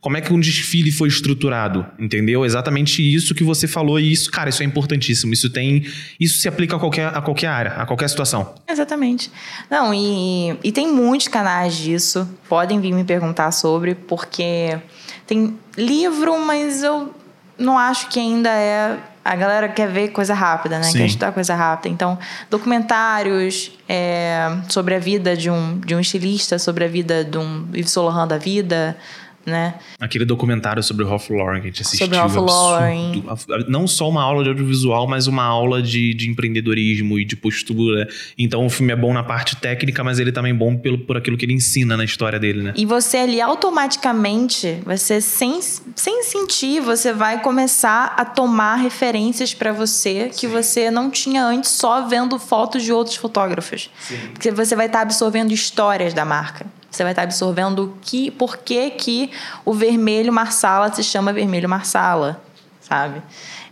Como 0.00 0.16
é 0.16 0.20
que 0.22 0.32
um 0.32 0.40
desfile 0.40 0.90
foi 0.90 1.08
estruturado? 1.08 1.84
Entendeu? 1.98 2.44
Exatamente 2.44 3.02
isso 3.02 3.34
que 3.34 3.44
você 3.44 3.68
falou. 3.68 4.00
E 4.00 4.10
isso, 4.10 4.30
cara, 4.30 4.48
isso 4.48 4.62
é 4.62 4.66
importantíssimo. 4.66 5.32
Isso 5.32 5.50
tem. 5.50 5.84
Isso 6.18 6.40
se 6.40 6.48
aplica 6.48 6.76
a 6.76 6.78
qualquer, 6.78 7.06
a 7.08 7.20
qualquer 7.20 7.48
área, 7.48 7.72
a 7.72 7.84
qualquer 7.84 8.08
situação. 8.08 8.54
Exatamente. 8.66 9.30
Não, 9.68 9.92
e, 9.92 10.56
e 10.64 10.72
tem 10.72 10.90
muitos 10.90 11.28
canais 11.28 11.76
disso. 11.76 12.26
Podem 12.48 12.80
vir 12.80 12.94
me 12.94 13.04
perguntar 13.04 13.52
sobre, 13.52 13.94
porque 13.94 14.78
tem 15.26 15.58
livro, 15.76 16.38
mas 16.46 16.82
eu 16.82 17.14
não 17.58 17.78
acho 17.78 18.08
que 18.08 18.18
ainda 18.18 18.50
é. 18.50 18.98
A 19.22 19.36
galera 19.36 19.68
quer 19.68 19.86
ver 19.86 20.08
coisa 20.08 20.32
rápida, 20.32 20.78
né? 20.78 20.84
Sim. 20.84 20.96
Quer 20.96 21.06
estudar 21.06 21.32
coisa 21.32 21.54
rápida. 21.54 21.92
Então, 21.92 22.18
documentários 22.48 23.70
é, 23.86 24.48
sobre 24.66 24.94
a 24.94 24.98
vida 24.98 25.36
de 25.36 25.50
um, 25.50 25.78
de 25.78 25.94
um 25.94 26.00
estilista, 26.00 26.58
sobre 26.58 26.86
a 26.86 26.88
vida 26.88 27.22
de 27.22 27.36
um 27.36 27.68
Yves 27.74 27.90
Saint 27.90 28.06
Laurent 28.06 28.28
da 28.28 28.38
vida, 28.38 28.96
né? 29.44 29.74
Aquele 29.98 30.24
documentário 30.24 30.82
sobre 30.82 31.04
o 31.04 31.08
Ralph 31.08 31.30
Lauren 31.30 31.60
que 31.60 31.68
a 31.68 31.70
gente 31.70 31.82
assistiu. 31.82 32.06
Sobre 32.06 32.16
o 32.16 32.20
Ralph. 32.20 32.36
Lauren. 32.36 33.24
Não 33.68 33.86
só 33.86 34.08
uma 34.08 34.22
aula 34.22 34.42
de 34.42 34.50
audiovisual, 34.50 35.06
mas 35.06 35.26
uma 35.26 35.44
aula 35.44 35.82
de, 35.82 36.14
de 36.14 36.28
empreendedorismo 36.28 37.18
e 37.18 37.24
de 37.24 37.36
postura. 37.36 38.08
Então 38.36 38.66
o 38.66 38.70
filme 38.70 38.92
é 38.92 38.96
bom 38.96 39.12
na 39.12 39.22
parte 39.22 39.56
técnica, 39.56 40.04
mas 40.04 40.18
ele 40.18 40.32
também 40.32 40.52
é 40.52 40.54
bom 40.54 40.76
pelo, 40.76 40.98
por 40.98 41.16
aquilo 41.16 41.36
que 41.36 41.44
ele 41.44 41.54
ensina 41.54 41.96
na 41.96 42.04
história 42.04 42.38
dele, 42.38 42.62
né? 42.62 42.72
E 42.76 42.84
você 42.84 43.18
ali 43.18 43.40
automaticamente, 43.40 44.78
você 44.84 45.20
sem, 45.20 45.60
sem 45.62 46.22
sentir, 46.22 46.80
você 46.80 47.12
vai 47.12 47.42
começar 47.42 48.14
a 48.16 48.24
tomar 48.24 48.76
referências 48.76 49.54
pra 49.54 49.72
você 49.72 50.30
que 50.36 50.46
você 50.46 50.90
não 50.90 51.10
tinha 51.10 51.44
antes 51.44 51.70
só 51.70 52.06
vendo 52.06 52.38
fotos 52.38 52.82
de 52.82 52.92
outros 52.92 53.16
fotógrafos. 53.16 53.90
Porque 54.32 54.50
você 54.50 54.76
vai 54.76 54.86
estar 54.86 55.00
absorvendo 55.00 55.52
histórias 55.52 56.12
da 56.12 56.24
marca. 56.24 56.66
Você 56.90 57.02
vai 57.02 57.12
estar 57.12 57.22
absorvendo 57.22 57.96
que, 58.02 58.30
por 58.32 58.56
que, 58.58 58.90
que 58.90 59.30
o 59.64 59.72
vermelho 59.72 60.32
Marsala 60.32 60.92
se 60.92 61.04
chama 61.04 61.32
vermelho 61.32 61.68
Marsala, 61.68 62.42
sabe? 62.80 63.22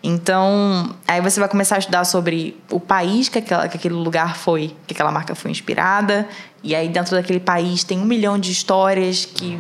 Então, 0.03 0.95
aí 1.07 1.21
você 1.21 1.41
vai 1.41 1.49
começar 1.49 1.75
a 1.77 1.79
estudar 1.79 2.05
sobre 2.05 2.57
o 2.71 2.79
país 2.79 3.29
que, 3.29 3.39
aquela, 3.39 3.69
que 3.69 3.77
aquele 3.77 3.95
lugar 3.95 4.37
foi, 4.37 4.73
que 4.87 4.95
aquela 4.95 5.11
marca 5.11 5.35
foi 5.35 5.51
inspirada. 5.51 6.29
E 6.63 6.75
aí, 6.75 6.89
dentro 6.89 7.17
daquele 7.17 7.41
país, 7.41 7.83
tem 7.83 7.99
um 7.99 8.05
milhão 8.05 8.39
de 8.39 8.53
histórias 8.53 9.25
que 9.25 9.59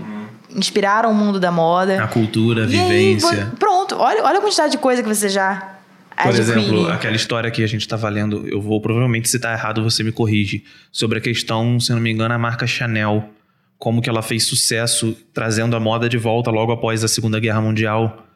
inspiraram 0.55 1.11
o 1.11 1.14
mundo 1.14 1.40
da 1.40 1.51
moda. 1.51 2.03
A 2.03 2.07
cultura, 2.07 2.62
a 2.62 2.66
aí, 2.66 2.71
vivência. 2.71 3.47
vo- 3.47 3.57
pronto, 3.57 3.97
olha, 3.99 4.23
olha 4.25 4.38
a 4.38 4.40
quantidade 4.40 4.73
de 4.73 4.79
coisa 4.79 5.03
que 5.03 5.09
você 5.09 5.29
já 5.29 5.75
Por 6.23 6.35
exemplo, 6.35 6.88
aquela 6.88 7.16
história 7.16 7.51
que 7.51 7.62
a 7.62 7.66
gente 7.66 7.83
estava 7.83 8.09
lendo, 8.09 8.47
eu 8.49 8.61
vou 8.61 8.81
provavelmente 8.81 9.29
citar 9.29 9.57
errado, 9.57 9.83
você 9.83 10.03
me 10.03 10.11
corrige, 10.12 10.64
sobre 10.90 11.18
a 11.18 11.21
questão, 11.21 11.79
se 11.79 11.92
não 11.92 12.01
me 12.01 12.11
engano, 12.11 12.33
a 12.35 12.38
marca 12.38 12.66
Chanel, 12.66 13.29
como 13.79 14.03
que 14.03 14.11
ela 14.11 14.23
fez 14.23 14.45
sucesso 14.45 15.17
trazendo 15.33 15.77
a 15.77 15.81
moda 15.81 16.09
de 16.09 16.19
volta 16.19 16.51
logo 16.51 16.73
após 16.73 17.05
a 17.05 17.09
Segunda 17.09 17.38
Guerra 17.38 17.61
Mundial, 17.61 18.27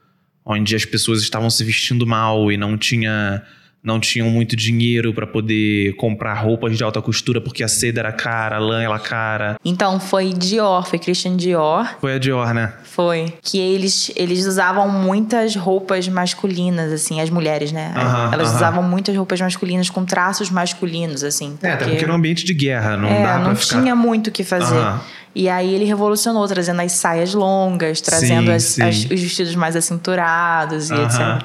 onde 0.44 0.74
as 0.76 0.84
pessoas 0.84 1.20
estavam 1.20 1.50
se 1.50 1.64
vestindo 1.64 2.06
mal 2.06 2.50
e 2.50 2.56
não 2.56 2.78
tinha 2.78 3.42
não 3.82 3.98
tinham 3.98 4.30
muito 4.30 4.54
dinheiro 4.54 5.12
para 5.12 5.26
poder 5.26 5.94
comprar 5.96 6.34
roupas 6.34 6.78
de 6.78 6.84
alta 6.84 7.02
costura 7.02 7.40
porque 7.40 7.64
a 7.64 7.68
seda 7.68 7.98
era 7.98 8.12
cara, 8.12 8.56
a 8.56 8.58
lã 8.60 8.80
era 8.80 8.98
cara. 8.98 9.56
Então, 9.64 9.98
foi 9.98 10.32
Dior, 10.32 10.86
foi 10.86 11.00
Christian 11.00 11.36
Dior. 11.36 11.96
Foi 12.00 12.14
a 12.14 12.18
Dior, 12.18 12.54
né? 12.54 12.72
Foi. 12.84 13.34
Que 13.42 13.58
eles, 13.58 14.12
eles 14.14 14.46
usavam 14.46 14.88
muitas 14.88 15.56
roupas 15.56 16.06
masculinas, 16.06 16.92
assim, 16.92 17.20
as 17.20 17.28
mulheres, 17.28 17.72
né? 17.72 17.92
Aham, 17.96 18.30
Elas 18.32 18.48
aham. 18.50 18.56
usavam 18.56 18.82
muitas 18.84 19.16
roupas 19.16 19.40
masculinas 19.40 19.90
com 19.90 20.04
traços 20.04 20.48
masculinos, 20.48 21.24
assim. 21.24 21.58
É, 21.60 21.72
até 21.72 21.86
porque 21.86 22.04
era 22.04 22.12
um 22.12 22.16
ambiente 22.16 22.44
de 22.44 22.54
guerra, 22.54 22.96
não 22.96 23.08
é, 23.08 23.22
dá 23.22 23.38
não 23.40 23.56
ficar... 23.56 23.80
tinha 23.80 23.96
muito 23.96 24.28
o 24.28 24.30
que 24.30 24.44
fazer. 24.44 24.76
Aham. 24.76 25.00
E 25.34 25.48
aí 25.48 25.72
ele 25.74 25.84
revolucionou, 25.84 26.46
trazendo 26.46 26.80
as 26.82 26.92
saias 26.92 27.32
longas, 27.32 28.00
trazendo 28.00 28.46
Sim, 28.48 28.52
as- 28.52 28.62
sim. 28.64 28.82
as- 28.82 28.96
os 29.10 29.20
vestidos 29.20 29.54
mais 29.54 29.74
acinturados 29.76 30.90
e 30.90 30.94
etc. 30.94 31.42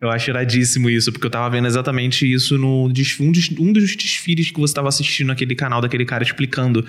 Eu 0.00 0.08
acho 0.10 0.30
iradíssimo 0.30 0.88
isso, 0.88 1.12
porque 1.12 1.26
eu 1.26 1.30
tava 1.30 1.50
vendo 1.50 1.66
exatamente 1.66 2.30
isso 2.30 2.56
no 2.56 2.86
um, 2.86 2.88
des- 2.90 3.18
um 3.58 3.70
dos 3.72 3.94
desfiles 3.94 4.50
que 4.50 4.58
você 4.58 4.72
tava 4.72 4.88
assistindo 4.88 5.26
naquele 5.26 5.54
canal 5.54 5.82
daquele 5.82 6.06
cara 6.06 6.24
explicando 6.24 6.82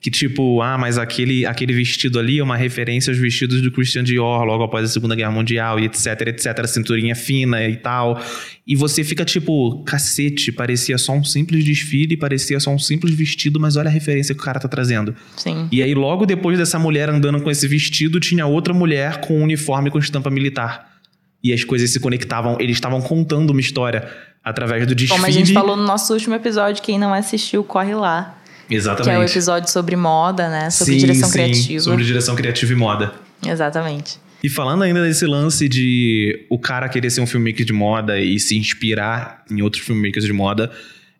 que 0.00 0.10
tipo, 0.10 0.60
ah, 0.60 0.76
mas 0.78 0.96
aquele, 0.98 1.44
aquele 1.46 1.72
vestido 1.72 2.18
ali 2.20 2.38
é 2.38 2.42
uma 2.42 2.56
referência 2.58 3.10
aos 3.10 3.18
vestidos 3.18 3.62
do 3.62 3.70
Christian 3.72 4.04
Dior 4.04 4.44
logo 4.44 4.62
após 4.62 4.84
a 4.84 4.88
Segunda 4.92 5.16
Guerra 5.16 5.30
Mundial 5.32 5.80
e 5.80 5.86
etc, 5.86 6.06
etc, 6.28 6.66
cinturinha 6.66 7.16
fina 7.16 7.66
e 7.66 7.74
tal. 7.76 8.22
E 8.66 8.76
você 8.76 9.02
fica 9.02 9.24
tipo, 9.24 9.82
cacete, 9.84 10.52
parecia 10.52 10.98
só 10.98 11.14
um 11.14 11.24
simples 11.24 11.64
desfile, 11.64 12.16
parecia 12.18 12.60
só 12.60 12.70
um 12.72 12.78
simples 12.78 13.14
vestido, 13.14 13.58
mas 13.58 13.76
olha 13.76 13.88
a 13.88 13.92
referência 13.92 14.34
que 14.34 14.40
o 14.40 14.44
cara 14.44 14.60
tá 14.60 14.68
trazendo. 14.68 15.16
Sim. 15.36 15.66
E 15.72 15.82
aí, 15.82 15.94
logo 15.94 16.26
depois 16.26 16.58
dessa 16.58 16.78
mulher 16.78 17.08
andando 17.08 17.40
com 17.40 17.50
esse 17.50 17.66
vestido, 17.66 18.20
tinha 18.20 18.46
outra 18.46 18.72
mulher 18.74 19.20
com 19.22 19.40
um 19.40 19.42
uniforme 19.42 19.90
com 19.90 19.98
estampa 19.98 20.30
militar. 20.30 20.97
E 21.42 21.52
as 21.52 21.64
coisas 21.64 21.90
se 21.90 22.00
conectavam, 22.00 22.56
eles 22.58 22.76
estavam 22.76 23.00
contando 23.00 23.50
uma 23.50 23.60
história 23.60 24.08
através 24.42 24.86
do 24.86 24.94
desfile. 24.94 25.20
Como 25.20 25.26
a 25.26 25.30
gente 25.30 25.52
falou 25.52 25.76
no 25.76 25.84
nosso 25.84 26.12
último 26.12 26.34
episódio, 26.34 26.82
quem 26.82 26.98
não 26.98 27.12
assistiu, 27.12 27.62
corre 27.62 27.94
lá. 27.94 28.38
Exatamente. 28.70 29.04
Que 29.04 29.10
é 29.10 29.18
o 29.18 29.22
episódio 29.22 29.70
sobre 29.70 29.96
moda, 29.96 30.48
né? 30.48 30.70
Sobre 30.70 30.94
Sim, 30.94 30.98
direção 31.00 31.28
sim, 31.28 31.34
criativa. 31.34 31.80
Sobre 31.80 32.04
direção 32.04 32.34
criativa 32.34 32.72
e 32.72 32.76
moda. 32.76 33.14
Exatamente. 33.46 34.18
E 34.42 34.48
falando 34.48 34.82
ainda 34.82 35.02
desse 35.02 35.26
lance 35.26 35.68
de 35.68 36.46
o 36.48 36.58
cara 36.58 36.88
querer 36.88 37.10
ser 37.10 37.20
um 37.20 37.26
filmmaker 37.26 37.64
de 37.64 37.72
moda 37.72 38.20
e 38.20 38.38
se 38.38 38.56
inspirar 38.56 39.44
em 39.50 39.62
outros 39.62 39.84
filmmakers 39.84 40.24
de 40.24 40.32
moda, 40.32 40.70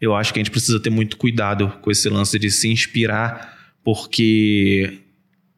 eu 0.00 0.14
acho 0.14 0.32
que 0.32 0.38
a 0.38 0.42
gente 0.42 0.50
precisa 0.50 0.78
ter 0.78 0.90
muito 0.90 1.16
cuidado 1.16 1.72
com 1.80 1.90
esse 1.90 2.08
lance 2.08 2.38
de 2.38 2.50
se 2.50 2.68
inspirar, 2.68 3.56
porque 3.82 5.00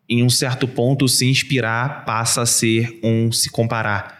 em 0.08 0.22
um 0.22 0.30
certo 0.30 0.66
ponto 0.66 1.06
se 1.06 1.26
inspirar 1.26 2.04
passa 2.04 2.42
a 2.42 2.46
ser 2.46 2.98
um 3.02 3.30
se 3.30 3.50
comparar. 3.50 4.19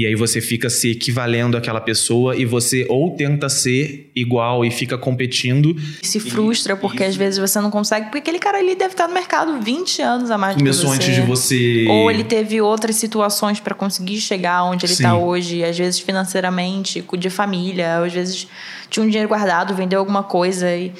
E 0.00 0.06
aí 0.06 0.14
você 0.14 0.40
fica 0.40 0.70
se 0.70 0.92
equivalendo 0.92 1.58
àquela 1.58 1.78
pessoa 1.78 2.34
e 2.34 2.46
você 2.46 2.86
ou 2.88 3.10
tenta 3.10 3.50
ser 3.50 4.10
igual 4.16 4.64
e 4.64 4.70
fica 4.70 4.96
competindo. 4.96 5.76
Se 6.02 6.18
frustra 6.18 6.74
porque 6.74 7.04
às 7.04 7.14
vezes 7.14 7.38
você 7.38 7.60
não 7.60 7.70
consegue, 7.70 8.06
porque 8.06 8.16
aquele 8.20 8.38
cara 8.38 8.56
ali 8.56 8.74
deve 8.74 8.94
estar 8.94 9.06
no 9.06 9.12
mercado 9.12 9.60
20 9.60 10.00
anos 10.00 10.30
a 10.30 10.38
mais 10.38 10.56
Começou 10.56 10.86
do 10.86 10.92
que 10.92 11.04
você. 11.04 11.10
antes 11.10 11.14
de 11.14 11.20
você. 11.20 11.86
Ou 11.86 12.10
ele 12.10 12.24
teve 12.24 12.62
outras 12.62 12.96
situações 12.96 13.60
para 13.60 13.74
conseguir 13.74 14.18
chegar 14.22 14.64
onde 14.64 14.86
ele 14.86 14.94
está 14.94 15.18
hoje, 15.18 15.62
às 15.62 15.76
vezes 15.76 16.00
financeiramente, 16.00 17.04
de 17.18 17.28
família, 17.28 17.98
às 17.98 18.14
vezes 18.14 18.48
tinha 18.88 19.04
um 19.04 19.06
dinheiro 19.06 19.28
guardado, 19.28 19.74
vendeu 19.74 19.98
alguma 19.98 20.22
coisa 20.22 20.74
e 20.74 20.92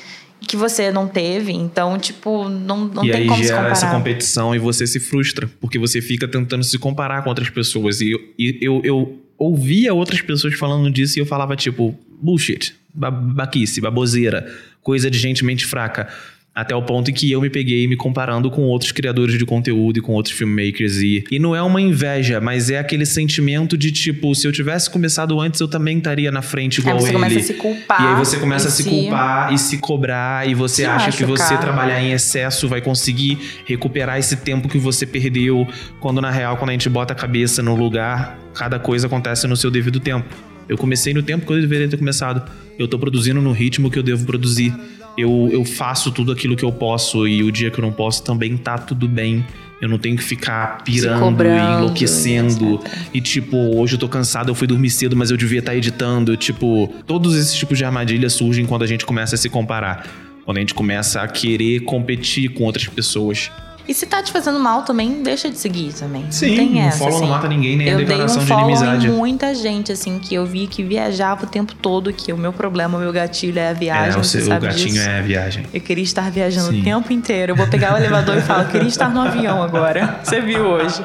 que 0.46 0.56
você 0.56 0.90
não 0.90 1.06
teve, 1.06 1.52
então 1.52 1.98
tipo, 1.98 2.48
não, 2.48 2.84
não 2.86 3.04
e 3.04 3.10
tem 3.10 3.20
aí 3.22 3.26
como 3.26 3.38
se 3.40 3.44
gera 3.48 3.56
comparar. 3.58 3.72
essa 3.72 3.90
competição 3.90 4.54
e 4.54 4.58
você 4.58 4.86
se 4.86 4.98
frustra, 4.98 5.48
porque 5.60 5.78
você 5.78 6.00
fica 6.00 6.26
tentando 6.26 6.64
se 6.64 6.78
comparar 6.78 7.22
com 7.22 7.28
outras 7.28 7.50
pessoas. 7.50 8.00
E, 8.00 8.10
eu- 8.12 8.20
e 8.38 8.58
eu, 8.60 8.80
eu 8.84 9.18
ouvia 9.38 9.92
outras 9.94 10.20
pessoas 10.22 10.54
falando 10.54 10.90
disso 10.90 11.18
e 11.18 11.20
eu 11.20 11.26
falava, 11.26 11.54
tipo, 11.56 11.96
bullshit, 12.20 12.74
ba- 12.92 13.10
baquice, 13.10 13.80
baboseira, 13.80 14.50
coisa 14.82 15.10
de 15.10 15.18
gente 15.18 15.44
mente 15.44 15.64
fraca. 15.66 16.08
Até 16.52 16.74
o 16.74 16.82
ponto 16.82 17.10
em 17.10 17.14
que 17.14 17.30
eu 17.30 17.40
me 17.40 17.48
peguei 17.48 17.86
me 17.86 17.96
comparando 17.96 18.50
com 18.50 18.62
outros 18.62 18.90
criadores 18.90 19.38
de 19.38 19.46
conteúdo 19.46 19.98
e 19.98 20.02
com 20.02 20.12
outros 20.12 20.36
filmmakers. 20.36 20.96
E, 20.96 21.24
e 21.30 21.38
não 21.38 21.54
é 21.54 21.62
uma 21.62 21.80
inveja, 21.80 22.40
mas 22.40 22.70
é 22.70 22.78
aquele 22.78 23.06
sentimento 23.06 23.78
de 23.78 23.92
tipo, 23.92 24.34
se 24.34 24.48
eu 24.48 24.52
tivesse 24.52 24.90
começado 24.90 25.40
antes, 25.40 25.60
eu 25.60 25.68
também 25.68 25.98
estaria 25.98 26.30
na 26.32 26.42
frente 26.42 26.78
igual 26.78 26.96
Aí 26.96 27.02
você 27.02 27.08
ele. 27.08 27.14
começa 27.14 27.38
a 27.38 27.42
se 27.42 27.54
culpar. 27.54 28.02
E 28.02 28.06
aí 28.06 28.14
você 28.16 28.36
começa 28.36 28.68
a 28.68 28.70
se 28.70 28.84
culpar 28.84 29.52
e 29.52 29.58
se 29.58 29.78
cobrar 29.78 30.48
e 30.48 30.54
você 30.54 30.84
acha 30.84 31.12
que 31.12 31.24
você 31.24 31.42
machucar. 31.42 31.60
trabalhar 31.60 32.02
em 32.02 32.12
excesso 32.12 32.68
vai 32.68 32.80
conseguir 32.80 33.38
recuperar 33.64 34.18
esse 34.18 34.36
tempo 34.36 34.68
que 34.68 34.78
você 34.78 35.06
perdeu, 35.06 35.68
quando 36.00 36.20
na 36.20 36.30
real 36.30 36.56
quando 36.56 36.70
a 36.70 36.72
gente 36.72 36.88
bota 36.90 37.12
a 37.12 37.16
cabeça 37.16 37.62
no 37.62 37.76
lugar, 37.76 38.38
cada 38.54 38.78
coisa 38.78 39.06
acontece 39.06 39.46
no 39.46 39.56
seu 39.56 39.70
devido 39.70 40.00
tempo. 40.00 40.26
Eu 40.68 40.76
comecei 40.76 41.14
no 41.14 41.22
tempo 41.22 41.46
que 41.46 41.52
eu 41.52 41.60
deveria 41.60 41.88
ter 41.88 41.96
começado. 41.96 42.42
Eu 42.78 42.86
tô 42.86 42.98
produzindo 42.98 43.40
no 43.40 43.52
ritmo 43.52 43.90
que 43.90 43.98
eu 43.98 44.02
devo 44.02 44.24
produzir. 44.24 44.72
Eu, 45.16 45.48
eu 45.52 45.64
faço 45.64 46.10
tudo 46.10 46.32
aquilo 46.32 46.56
que 46.56 46.64
eu 46.64 46.72
posso 46.72 47.26
e 47.26 47.42
o 47.42 47.50
dia 47.50 47.70
que 47.70 47.78
eu 47.78 47.82
não 47.82 47.92
posso 47.92 48.22
também 48.22 48.56
tá 48.56 48.78
tudo 48.78 49.08
bem. 49.08 49.44
Eu 49.80 49.88
não 49.88 49.98
tenho 49.98 50.16
que 50.16 50.22
ficar 50.22 50.84
pirando 50.84 51.20
cobrando, 51.20 51.56
e 51.56 51.76
enlouquecendo. 51.78 52.74
etc. 52.74 52.98
E 53.14 53.20
tipo, 53.20 53.56
hoje 53.56 53.94
eu 53.94 53.98
tô 53.98 54.08
cansado, 54.08 54.50
eu 54.50 54.54
fui 54.54 54.66
dormir 54.66 54.90
cedo, 54.90 55.16
mas 55.16 55.30
eu 55.30 55.36
devia 55.36 55.60
estar 55.60 55.74
editando. 55.74 56.36
Tipo, 56.36 56.88
todos 57.06 57.34
esses 57.34 57.54
tipos 57.54 57.78
de 57.78 57.84
armadilhas 57.84 58.34
surgem 58.34 58.66
quando 58.66 58.82
a 58.82 58.86
gente 58.86 59.06
começa 59.06 59.34
a 59.34 59.38
se 59.38 59.48
comparar. 59.48 60.06
Quando 60.44 60.58
a 60.58 60.60
gente 60.60 60.74
começa 60.74 61.22
a 61.22 61.28
querer 61.28 61.80
competir 61.80 62.50
com 62.50 62.64
outras 62.64 62.86
pessoas. 62.88 63.50
E 63.90 63.94
se 63.94 64.06
tá 64.06 64.22
te 64.22 64.30
fazendo 64.30 64.60
mal 64.60 64.82
também, 64.84 65.20
deixa 65.20 65.50
de 65.50 65.58
seguir 65.58 65.92
também. 65.92 66.24
Sim, 66.30 66.50
não 66.50 66.56
tem 66.58 66.74
um 66.76 66.86
essa, 66.86 66.98
follow 66.98 67.10
não 67.14 67.22
assim. 67.24 67.28
mata 67.32 67.48
ninguém, 67.48 67.76
nem 67.76 67.88
a 67.88 67.90
eu 67.90 67.96
dei 67.96 68.04
um 68.04 68.08
declaração 68.08 68.42
de 68.42 68.46
follow 68.48 68.62
inimizade. 68.70 69.06
em 69.08 69.10
muita 69.10 69.52
gente, 69.52 69.90
assim, 69.90 70.20
que 70.20 70.32
eu 70.32 70.46
vi 70.46 70.68
que 70.68 70.84
viajava 70.84 71.42
o 71.42 71.48
tempo 71.48 71.74
todo, 71.74 72.12
que 72.12 72.32
o 72.32 72.36
meu 72.36 72.52
problema, 72.52 72.96
o 72.96 73.00
meu 73.00 73.12
gatilho 73.12 73.58
é 73.58 73.70
a 73.70 73.72
viagem, 73.72 74.14
é, 74.16 74.20
o, 74.20 74.22
seu, 74.22 74.46
o 74.46 74.60
gatinho 74.60 74.92
disso. 74.94 75.08
é 75.08 75.18
a 75.18 75.22
viagem. 75.22 75.66
Eu 75.74 75.80
queria 75.80 76.04
estar 76.04 76.30
viajando 76.30 76.70
Sim. 76.70 76.80
o 76.82 76.84
tempo 76.84 77.12
inteiro. 77.12 77.50
Eu 77.50 77.56
vou 77.56 77.66
pegar 77.66 77.94
o 77.94 77.96
elevador 77.96 78.36
e 78.36 78.42
falar, 78.42 78.62
eu 78.62 78.68
queria 78.68 78.86
estar 78.86 79.10
no 79.10 79.22
avião 79.22 79.60
agora. 79.60 80.20
Você 80.22 80.40
viu 80.40 80.64
hoje. 80.66 81.02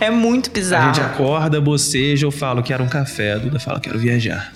É 0.00 0.10
muito 0.10 0.50
A 0.50 0.52
bizarro. 0.52 0.92
gente 0.92 1.04
acorda, 1.04 1.60
boceja, 1.60 2.26
eu 2.26 2.32
falo, 2.32 2.64
quero 2.64 2.82
um 2.82 2.88
café. 2.88 3.34
A 3.34 3.38
Duda 3.38 3.60
fala, 3.60 3.78
quero 3.78 3.96
viajar. 3.96 4.52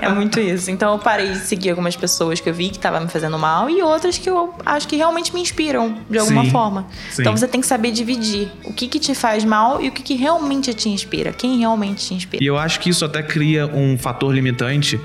É 0.00 0.08
muito 0.08 0.38
isso. 0.40 0.70
Então 0.70 0.92
eu 0.92 0.98
parei 0.98 1.32
de 1.32 1.38
seguir 1.38 1.70
algumas 1.70 1.96
pessoas 1.96 2.40
que 2.40 2.48
eu 2.48 2.54
vi 2.54 2.68
que 2.68 2.76
estavam 2.76 3.00
me 3.00 3.08
fazendo 3.08 3.38
mal 3.38 3.68
e 3.70 3.82
outras 3.82 4.18
que 4.18 4.28
eu 4.28 4.54
acho 4.64 4.86
que 4.86 4.96
realmente 4.96 5.32
me 5.34 5.40
inspiram 5.40 5.96
de 6.08 6.18
alguma 6.18 6.44
Sim, 6.44 6.50
forma. 6.50 6.86
sim. 7.10 7.22
Então 7.22 7.36
você 7.36 7.48
tem 7.48 7.60
que 7.60 7.66
saber 7.66 7.90
dividir 7.90 8.50
o 8.64 8.72
que, 8.72 8.86
que 8.88 8.98
te 8.98 9.14
faz 9.14 9.44
mal 9.44 9.80
e 9.80 9.88
o 9.88 9.92
que, 9.92 10.02
que 10.02 10.14
realmente 10.14 10.72
te 10.74 10.88
inspira. 10.88 11.32
Quem 11.32 11.58
realmente 11.58 12.06
te 12.06 12.14
inspira. 12.14 12.42
E 12.42 12.46
eu 12.46 12.58
acho 12.58 12.80
que 12.80 12.90
isso 12.90 13.04
até 13.04 13.22
cria 13.22 13.66
um 13.66 13.96
fator 13.96 14.34
limitante 14.34 15.00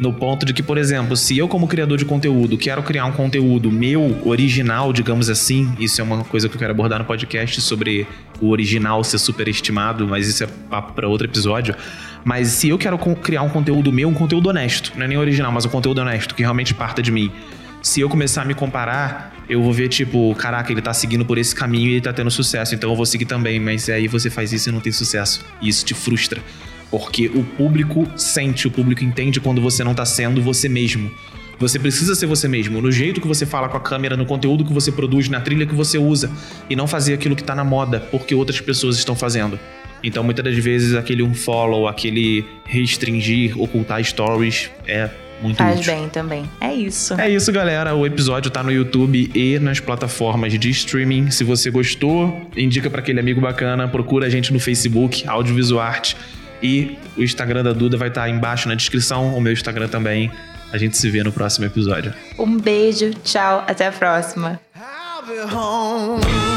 no 0.00 0.14
ponto 0.14 0.46
de 0.46 0.54
que, 0.54 0.62
por 0.62 0.78
exemplo, 0.78 1.14
se 1.14 1.36
eu, 1.36 1.46
como 1.46 1.68
criador 1.68 1.98
de 1.98 2.06
conteúdo, 2.06 2.56
quero 2.56 2.82
criar 2.82 3.04
um 3.04 3.12
conteúdo 3.12 3.70
meu, 3.70 4.18
original, 4.24 4.94
digamos 4.94 5.28
assim, 5.28 5.70
isso 5.78 6.00
é 6.00 6.04
uma 6.04 6.24
coisa 6.24 6.48
que 6.48 6.54
eu 6.54 6.58
quero 6.58 6.72
abordar 6.72 6.98
no 6.98 7.04
podcast 7.04 7.60
sobre 7.60 8.06
o 8.40 8.48
original 8.48 9.04
ser 9.04 9.18
superestimado, 9.18 10.08
mas 10.08 10.26
isso 10.26 10.42
é 10.42 10.46
papo 10.70 10.94
para 10.94 11.06
outro 11.06 11.26
episódio. 11.26 11.76
Mas 12.24 12.48
se 12.48 12.70
eu 12.70 12.78
quero 12.78 12.98
criar 13.16 13.42
um 13.42 13.50
conteúdo 13.50 13.92
meu, 13.92 14.08
um 14.08 14.14
conteúdo 14.14 14.48
honesto, 14.48 14.90
não 14.96 15.04
é 15.04 15.08
nem 15.08 15.18
original, 15.18 15.52
mas 15.52 15.66
um 15.66 15.68
conteúdo 15.68 16.00
honesto, 16.00 16.34
que 16.34 16.40
realmente 16.40 16.72
parta 16.72 17.02
de 17.02 17.12
mim. 17.12 17.30
Se 17.82 18.00
eu 18.00 18.08
começar 18.08 18.40
a 18.42 18.44
me 18.46 18.54
comparar, 18.54 19.34
eu 19.50 19.62
vou 19.62 19.72
ver, 19.72 19.88
tipo, 19.88 20.34
caraca, 20.34 20.72
ele 20.72 20.80
tá 20.80 20.94
seguindo 20.94 21.26
por 21.26 21.36
esse 21.36 21.54
caminho 21.54 21.88
e 21.88 21.92
ele 21.92 22.00
tá 22.00 22.12
tendo 22.12 22.30
sucesso, 22.30 22.74
então 22.74 22.88
eu 22.88 22.96
vou 22.96 23.04
seguir 23.04 23.26
também. 23.26 23.60
Mas 23.60 23.90
aí 23.90 24.08
você 24.08 24.30
faz 24.30 24.50
isso 24.50 24.70
e 24.70 24.72
não 24.72 24.80
tem 24.80 24.92
sucesso. 24.92 25.44
E 25.60 25.68
isso 25.68 25.84
te 25.84 25.92
frustra. 25.92 26.40
Porque 26.90 27.28
o 27.28 27.44
público 27.44 28.06
sente, 28.16 28.66
o 28.66 28.70
público 28.70 29.04
entende 29.04 29.40
quando 29.40 29.60
você 29.60 29.84
não 29.84 29.94
tá 29.94 30.04
sendo 30.04 30.42
você 30.42 30.68
mesmo. 30.68 31.10
Você 31.58 31.78
precisa 31.78 32.14
ser 32.14 32.24
você 32.24 32.48
mesmo, 32.48 32.80
no 32.80 32.90
jeito 32.90 33.20
que 33.20 33.28
você 33.28 33.44
fala 33.44 33.68
com 33.68 33.76
a 33.76 33.80
câmera, 33.80 34.16
no 34.16 34.24
conteúdo 34.24 34.64
que 34.64 34.72
você 34.72 34.90
produz, 34.90 35.28
na 35.28 35.42
trilha 35.42 35.66
que 35.66 35.74
você 35.74 35.98
usa. 35.98 36.30
E 36.70 36.74
não 36.74 36.86
fazer 36.86 37.12
aquilo 37.12 37.36
que 37.36 37.44
tá 37.44 37.54
na 37.54 37.62
moda, 37.62 38.00
porque 38.10 38.34
outras 38.34 38.60
pessoas 38.60 38.96
estão 38.96 39.14
fazendo. 39.14 39.60
Então, 40.02 40.24
muitas 40.24 40.42
das 40.42 40.56
vezes, 40.56 40.94
aquele 40.94 41.22
unfollow, 41.22 41.86
aquele 41.86 42.46
restringir, 42.64 43.60
ocultar 43.60 44.02
stories 44.02 44.70
é 44.86 45.10
muito 45.42 45.58
Faz 45.58 45.80
útil. 45.80 45.94
bem 45.94 46.08
também. 46.08 46.50
É 46.60 46.72
isso. 46.72 47.12
É 47.20 47.28
isso, 47.28 47.52
galera. 47.52 47.94
O 47.94 48.06
episódio 48.06 48.50
tá 48.50 48.62
no 48.62 48.72
YouTube 48.72 49.30
e 49.34 49.58
nas 49.58 49.80
plataformas 49.80 50.58
de 50.58 50.70
streaming. 50.70 51.30
Se 51.30 51.44
você 51.44 51.70
gostou, 51.70 52.48
indica 52.56 52.88
pra 52.88 53.00
aquele 53.00 53.20
amigo 53.20 53.40
bacana, 53.40 53.86
procura 53.86 54.26
a 54.26 54.30
gente 54.30 54.52
no 54.52 54.58
Facebook, 54.58 55.28
Audiovisuarte. 55.28 56.16
E 56.62 56.98
o 57.16 57.22
Instagram 57.22 57.62
da 57.62 57.72
Duda 57.72 57.96
vai 57.96 58.08
estar 58.08 58.28
embaixo 58.28 58.68
na 58.68 58.74
descrição, 58.74 59.34
o 59.36 59.40
meu 59.40 59.52
Instagram 59.52 59.88
também. 59.88 60.30
A 60.72 60.78
gente 60.78 60.96
se 60.96 61.10
vê 61.10 61.22
no 61.22 61.32
próximo 61.32 61.66
episódio. 61.66 62.14
Um 62.38 62.58
beijo, 62.58 63.12
tchau, 63.24 63.64
até 63.66 63.88
a 63.88 63.92
próxima. 63.92 64.60
I'll 64.76 65.26
be 65.26 65.54
home. 65.54 66.49